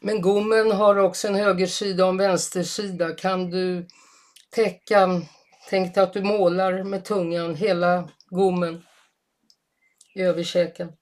Men 0.00 0.20
gommen 0.20 0.70
har 0.70 0.96
också 0.96 1.28
en 1.28 1.34
högersida 1.34 2.04
och 2.04 2.10
en 2.10 2.16
vänstersida. 2.16 3.14
Kan 3.14 3.50
du 3.50 3.86
täcka, 4.50 5.22
tänk 5.68 5.94
dig 5.94 6.04
att 6.04 6.12
du 6.12 6.22
målar 6.22 6.84
med 6.84 7.04
tungan 7.04 7.54
hela 7.54 8.08
gommen 8.26 8.82
i 10.14 10.22
överkäken. 10.22 10.92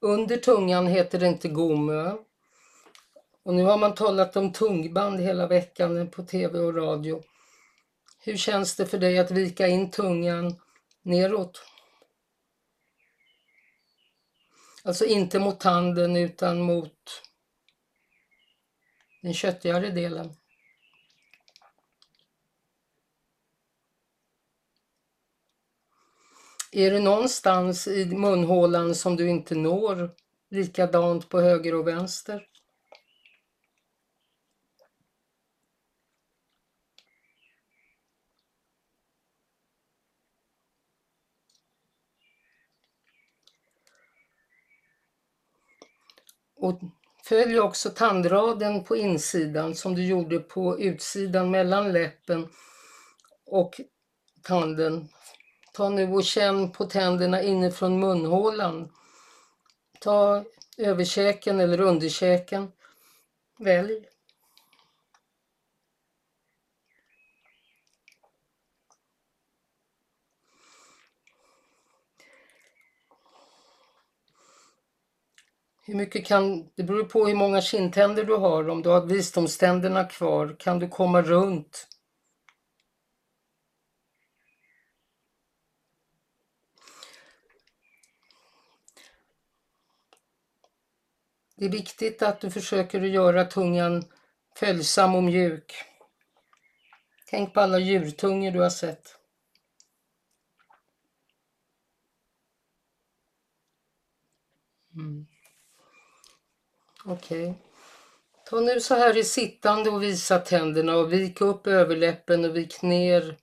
Under 0.00 0.36
tungan 0.36 0.86
heter 0.86 1.18
det 1.18 1.26
inte 1.26 1.48
gommö. 1.48 2.16
Och 3.42 3.54
nu 3.54 3.62
har 3.62 3.78
man 3.78 3.94
talat 3.94 4.36
om 4.36 4.52
tungband 4.52 5.20
hela 5.20 5.46
veckan 5.46 6.10
på 6.10 6.22
tv 6.22 6.58
och 6.58 6.76
radio. 6.76 7.22
Hur 8.26 8.36
känns 8.36 8.76
det 8.76 8.86
för 8.86 8.98
dig 8.98 9.18
att 9.18 9.30
vika 9.30 9.66
in 9.66 9.90
tungan 9.90 10.60
neråt? 11.02 11.62
Alltså 14.84 15.04
inte 15.04 15.38
mot 15.38 15.60
tanden 15.60 16.16
utan 16.16 16.60
mot 16.60 17.22
den 19.22 19.34
köttigare 19.34 19.90
delen. 19.90 20.36
Är 26.72 26.90
det 26.90 27.00
någonstans 27.00 27.88
i 27.88 28.06
munhålan 28.06 28.94
som 28.94 29.16
du 29.16 29.28
inte 29.28 29.54
når 29.54 30.10
likadant 30.50 31.28
på 31.28 31.40
höger 31.40 31.74
och 31.74 31.86
vänster? 31.86 32.48
Och 46.66 46.80
följ 47.24 47.60
också 47.60 47.90
tandraden 47.90 48.84
på 48.84 48.96
insidan 48.96 49.74
som 49.74 49.94
du 49.94 50.06
gjorde 50.06 50.38
på 50.38 50.80
utsidan 50.80 51.50
mellan 51.50 51.92
läppen 51.92 52.48
och 53.46 53.80
tanden. 54.42 55.08
Ta 55.72 55.88
nu 55.88 56.12
och 56.12 56.24
känn 56.24 56.72
på 56.72 56.84
tänderna 56.84 57.42
inifrån 57.42 58.00
munhålan. 58.00 58.92
Ta 60.00 60.44
överkäken 60.78 61.60
eller 61.60 61.80
underkäken. 61.80 62.72
Välj. 63.58 64.04
Hur 75.86 75.94
mycket 75.94 76.26
kan, 76.26 76.70
det 76.74 76.82
beror 76.82 77.04
på 77.04 77.26
hur 77.26 77.34
många 77.34 77.60
kindtänder 77.60 78.24
du 78.24 78.36
har. 78.36 78.68
Om 78.68 78.82
du 78.82 78.88
har 78.88 79.06
visdomständerna 79.06 80.04
kvar 80.04 80.56
kan 80.58 80.78
du 80.78 80.88
komma 80.88 81.22
runt. 81.22 81.88
Det 91.56 91.64
är 91.64 91.70
viktigt 91.70 92.22
att 92.22 92.40
du 92.40 92.50
försöker 92.50 93.02
att 93.02 93.08
göra 93.08 93.44
tungan 93.44 94.04
följsam 94.56 95.14
och 95.14 95.24
mjuk. 95.24 95.72
Tänk 97.30 97.54
på 97.54 97.60
alla 97.60 97.78
djurtungor 97.78 98.50
du 98.50 98.60
har 98.60 98.70
sett. 98.70 99.18
Mm. 104.94 105.35
Okej. 107.08 107.50
Okay. 107.50 107.54
Ta 108.50 108.60
nu 108.60 108.80
så 108.80 108.94
här 108.94 109.16
i 109.16 109.24
sittande 109.24 109.90
och 109.90 110.02
visa 110.02 110.38
tänderna 110.38 110.96
och 110.96 111.12
vik 111.12 111.40
upp 111.40 111.66
överläppen 111.66 112.44
och 112.44 112.56
vik 112.56 112.82
ner 112.82 113.36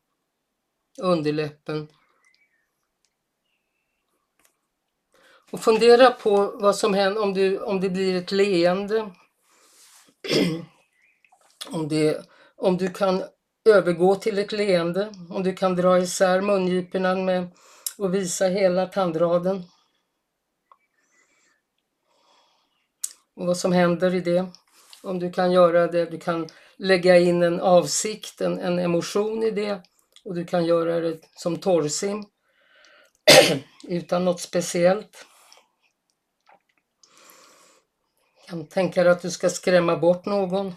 underläppen. 1.01 1.88
Och 5.51 5.59
fundera 5.59 6.11
på 6.11 6.51
vad 6.55 6.76
som 6.76 6.93
händer 6.93 7.22
om, 7.22 7.34
du, 7.34 7.59
om 7.59 7.82
det 7.82 7.89
blir 7.89 8.16
ett 8.16 8.32
leende. 8.32 9.11
om, 11.72 11.88
det, 11.88 12.30
om 12.55 12.78
du 12.78 12.89
kan 12.93 13.24
övergå 13.70 14.16
till 14.16 14.39
ett 14.39 14.51
leende, 14.51 15.14
om 15.30 15.43
du 15.43 15.55
kan 15.55 15.76
dra 15.76 15.99
isär 15.99 16.41
mungiporna 16.41 17.16
med 17.16 17.47
och 17.97 18.14
visa 18.14 18.45
hela 18.45 18.86
tandraden. 18.86 19.64
Och 23.44 23.48
vad 23.48 23.58
som 23.58 23.72
händer 23.72 24.16
i 24.16 24.20
det. 24.20 24.46
Om 25.02 25.20
du 25.20 25.32
kan 25.32 25.52
göra 25.52 25.88
det, 25.88 26.06
du 26.06 26.20
kan 26.20 26.50
lägga 26.78 27.18
in 27.18 27.44
en 27.44 27.60
avsikt, 27.60 28.41
en, 28.41 28.60
en 28.60 28.80
emotion 28.80 29.44
i 29.44 29.52
det 29.52 29.82
och 30.26 30.36
du 30.36 30.46
kan 30.46 30.66
göra 30.66 31.00
det 31.00 31.20
som 31.36 31.58
torrsim 31.58 32.26
utan 33.88 34.26
något 34.26 34.41
speciellt. 34.41 35.26
Du 38.36 38.50
kan 38.50 38.68
tänka 38.68 39.04
dig 39.04 39.12
att 39.12 39.22
du 39.22 39.32
ska 39.32 39.50
skrämma 39.50 39.98
bort 39.98 40.26
någon, 40.26 40.76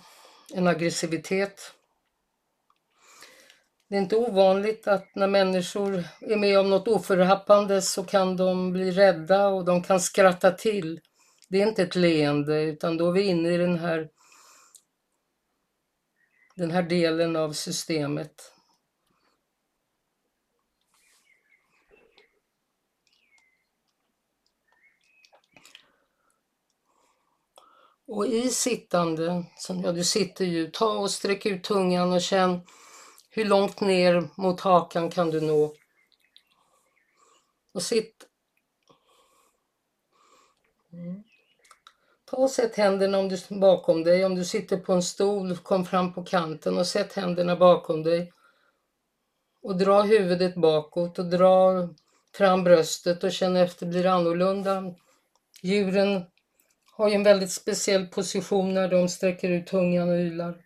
en 0.54 0.66
aggressivitet. 0.66 1.72
Det 3.88 3.96
är 3.96 4.00
inte 4.00 4.16
ovanligt 4.16 4.88
att 4.88 5.14
när 5.14 5.28
människor 5.28 6.04
är 6.20 6.36
med 6.36 6.58
om 6.58 6.70
något 6.70 6.88
oförhappande 6.88 7.82
så 7.82 8.04
kan 8.04 8.36
de 8.36 8.72
bli 8.72 8.90
rädda 8.90 9.48
och 9.48 9.64
de 9.64 9.82
kan 9.82 10.00
skratta 10.00 10.50
till. 10.50 11.00
Det 11.48 11.62
är 11.62 11.68
inte 11.68 11.82
ett 11.82 11.96
leende 11.96 12.62
utan 12.62 12.96
då 12.96 13.08
är 13.08 13.12
vi 13.12 13.22
inne 13.22 13.48
i 13.48 13.56
den 13.56 13.78
här, 13.78 14.10
den 16.56 16.70
här 16.70 16.82
delen 16.82 17.36
av 17.36 17.52
systemet. 17.52 18.52
Och 28.06 28.26
i 28.26 28.48
sittande, 28.48 29.44
ja 29.68 29.92
du 29.92 30.04
sitter 30.04 30.44
ju, 30.44 30.70
ta 30.70 30.98
och 30.98 31.10
sträck 31.10 31.46
ut 31.46 31.64
tungan 31.64 32.12
och 32.12 32.22
känn 32.22 32.60
hur 33.30 33.44
långt 33.44 33.80
ner 33.80 34.28
mot 34.36 34.60
hakan 34.60 35.10
kan 35.10 35.30
du 35.30 35.40
nå? 35.40 35.74
Och 37.72 37.82
sitt. 37.82 38.28
Mm. 40.92 41.25
Ta 42.30 42.36
och 42.36 42.50
sätt 42.50 42.76
händerna 42.76 43.18
om 43.18 43.28
du, 43.28 43.38
bakom 43.50 44.04
dig. 44.04 44.24
Om 44.24 44.34
du 44.34 44.44
sitter 44.44 44.76
på 44.76 44.92
en 44.92 45.02
stol, 45.02 45.56
kom 45.56 45.84
fram 45.84 46.12
på 46.12 46.24
kanten 46.24 46.78
och 46.78 46.86
sätt 46.86 47.12
händerna 47.12 47.56
bakom 47.56 48.02
dig. 48.02 48.32
Och 49.62 49.76
dra 49.76 50.02
huvudet 50.02 50.54
bakåt 50.54 51.18
och 51.18 51.26
dra 51.26 51.88
fram 52.34 52.64
bröstet 52.64 53.24
och 53.24 53.32
känn 53.32 53.56
efter, 53.56 53.86
blir 53.86 54.02
det 54.02 54.12
annorlunda? 54.12 54.94
Djuren 55.62 56.24
har 56.92 57.08
ju 57.08 57.14
en 57.14 57.22
väldigt 57.22 57.52
speciell 57.52 58.06
position 58.06 58.74
när 58.74 58.88
de 58.88 59.08
sträcker 59.08 59.50
ut 59.50 59.66
tungan 59.66 60.08
och 60.08 60.18
ylar. 60.18 60.62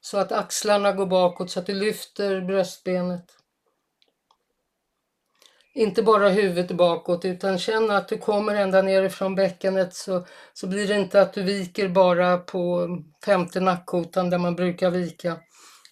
Så 0.00 0.18
att 0.18 0.32
axlarna 0.32 0.92
går 0.92 1.06
bakåt 1.06 1.50
så 1.50 1.60
att 1.60 1.66
du 1.66 1.74
lyfter 1.74 2.40
bröstbenet. 2.40 3.35
Inte 5.76 6.02
bara 6.02 6.28
huvudet 6.28 6.76
bakåt 6.76 7.24
utan 7.24 7.58
känn 7.58 7.90
att 7.90 8.08
du 8.08 8.18
kommer 8.18 8.54
ända 8.54 8.82
nerifrån 8.82 9.34
bäckenet 9.34 9.94
så, 9.94 10.26
så 10.52 10.66
blir 10.66 10.88
det 10.88 10.94
inte 10.94 11.20
att 11.20 11.32
du 11.32 11.42
viker 11.42 11.88
bara 11.88 12.38
på 12.38 12.88
femte 13.24 13.60
nackkotan 13.60 14.30
där 14.30 14.38
man 14.38 14.56
brukar 14.56 14.90
vika. 14.90 15.40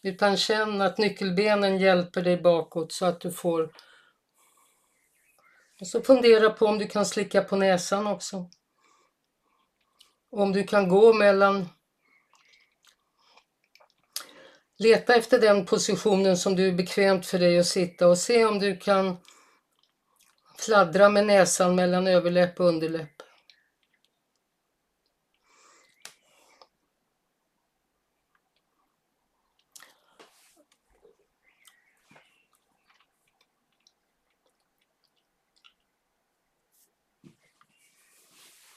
Utan 0.03 0.37
känn 0.37 0.80
att 0.80 0.99
nyckelbenen 0.99 1.78
hjälper 1.78 2.22
dig 2.22 2.37
bakåt 2.37 2.93
så 2.93 3.07
att 3.07 3.20
du 3.20 3.32
får... 3.32 3.62
Och 5.80 5.87
så 5.87 6.01
fundera 6.01 6.51
på 6.51 6.66
om 6.66 6.78
du 6.78 6.87
kan 6.87 7.07
slicka 7.07 7.43
på 7.43 7.57
näsan 7.57 8.07
också. 8.07 8.51
Om 10.30 10.53
du 10.53 10.64
kan 10.64 10.89
gå 10.89 11.12
mellan 11.12 11.68
Leta 14.78 15.14
efter 15.14 15.41
den 15.41 15.66
positionen 15.66 16.37
som 16.37 16.57
du 16.57 16.68
är 16.68 16.72
bekvämt 16.72 17.26
för 17.26 17.39
dig 17.39 17.59
att 17.59 17.66
sitta 17.66 18.09
och 18.09 18.18
se 18.18 18.45
om 18.45 18.59
du 18.59 18.76
kan 18.76 19.16
fladdra 20.59 21.09
med 21.09 21.26
näsan 21.26 21.74
mellan 21.74 22.07
överläpp 22.07 22.61
och 22.61 22.66
underläpp. 22.66 23.22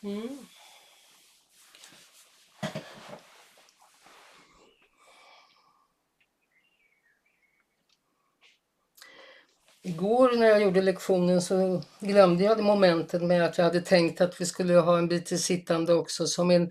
Mm. 0.04 0.38
Igår 9.88 10.38
när 10.38 10.48
jag 10.48 10.62
gjorde 10.62 10.82
lektionen 10.82 11.42
så 11.42 11.84
glömde 12.00 12.44
jag 12.44 12.58
det 12.58 12.64
momentet 12.64 13.22
med 13.22 13.46
att 13.46 13.58
jag 13.58 13.66
hade 13.66 13.82
tänkt 13.82 14.22
att 14.22 14.42
vi 14.42 14.46
skulle 14.46 14.74
ha 14.74 14.98
en 14.98 15.08
bit 15.08 15.26
till 15.26 15.44
sittande 15.44 15.94
också 15.94 16.28
som 16.28 16.52
är, 16.52 16.68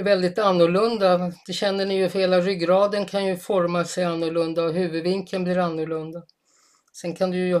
väldigt 0.00 0.38
annorlunda. 0.38 1.32
Det 1.46 1.52
känner 1.52 1.86
ni 1.86 1.96
ju 1.96 2.08
för 2.08 2.18
hela 2.18 2.40
ryggraden 2.40 3.06
kan 3.06 3.26
ju 3.26 3.36
forma 3.36 3.84
sig 3.84 4.04
annorlunda 4.04 4.62
och 4.62 4.72
huvudvinkeln 4.72 5.44
blir 5.44 5.58
annorlunda. 5.58 6.22
Sen 6.92 7.14
kan 7.14 7.30
du 7.30 7.48
ju... 7.48 7.60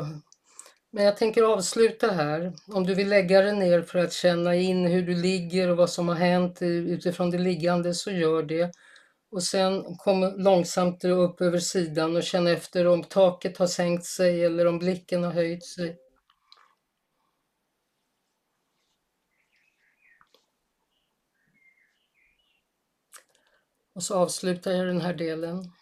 Men 0.92 1.04
jag 1.04 1.16
tänker 1.16 1.42
avsluta 1.42 2.10
här. 2.10 2.52
Om 2.66 2.86
du 2.86 2.94
vill 2.94 3.08
lägga 3.08 3.40
dig 3.40 3.56
ner 3.56 3.82
för 3.82 3.98
att 3.98 4.12
känna 4.12 4.54
in 4.54 4.86
hur 4.86 5.02
du 5.02 5.14
ligger 5.14 5.70
och 5.70 5.76
vad 5.76 5.90
som 5.90 6.08
har 6.08 6.16
hänt 6.16 6.58
utifrån 6.62 7.30
det 7.30 7.38
liggande 7.38 7.94
så 7.94 8.10
gör 8.10 8.42
det. 8.42 8.70
Och 9.34 9.42
sen 9.42 9.96
kom 9.96 10.34
långsamt 10.36 11.04
upp 11.04 11.40
över 11.40 11.58
sidan 11.58 12.16
och 12.16 12.22
känn 12.22 12.46
efter 12.46 12.86
om 12.86 13.04
taket 13.04 13.58
har 13.58 13.66
sänkt 13.66 14.04
sig 14.04 14.44
eller 14.44 14.66
om 14.66 14.78
blicken 14.78 15.24
har 15.24 15.32
höjt 15.32 15.64
sig. 15.64 15.96
Och 23.94 24.02
så 24.02 24.14
avslutar 24.14 24.72
jag 24.72 24.86
den 24.86 25.00
här 25.00 25.14
delen. 25.14 25.72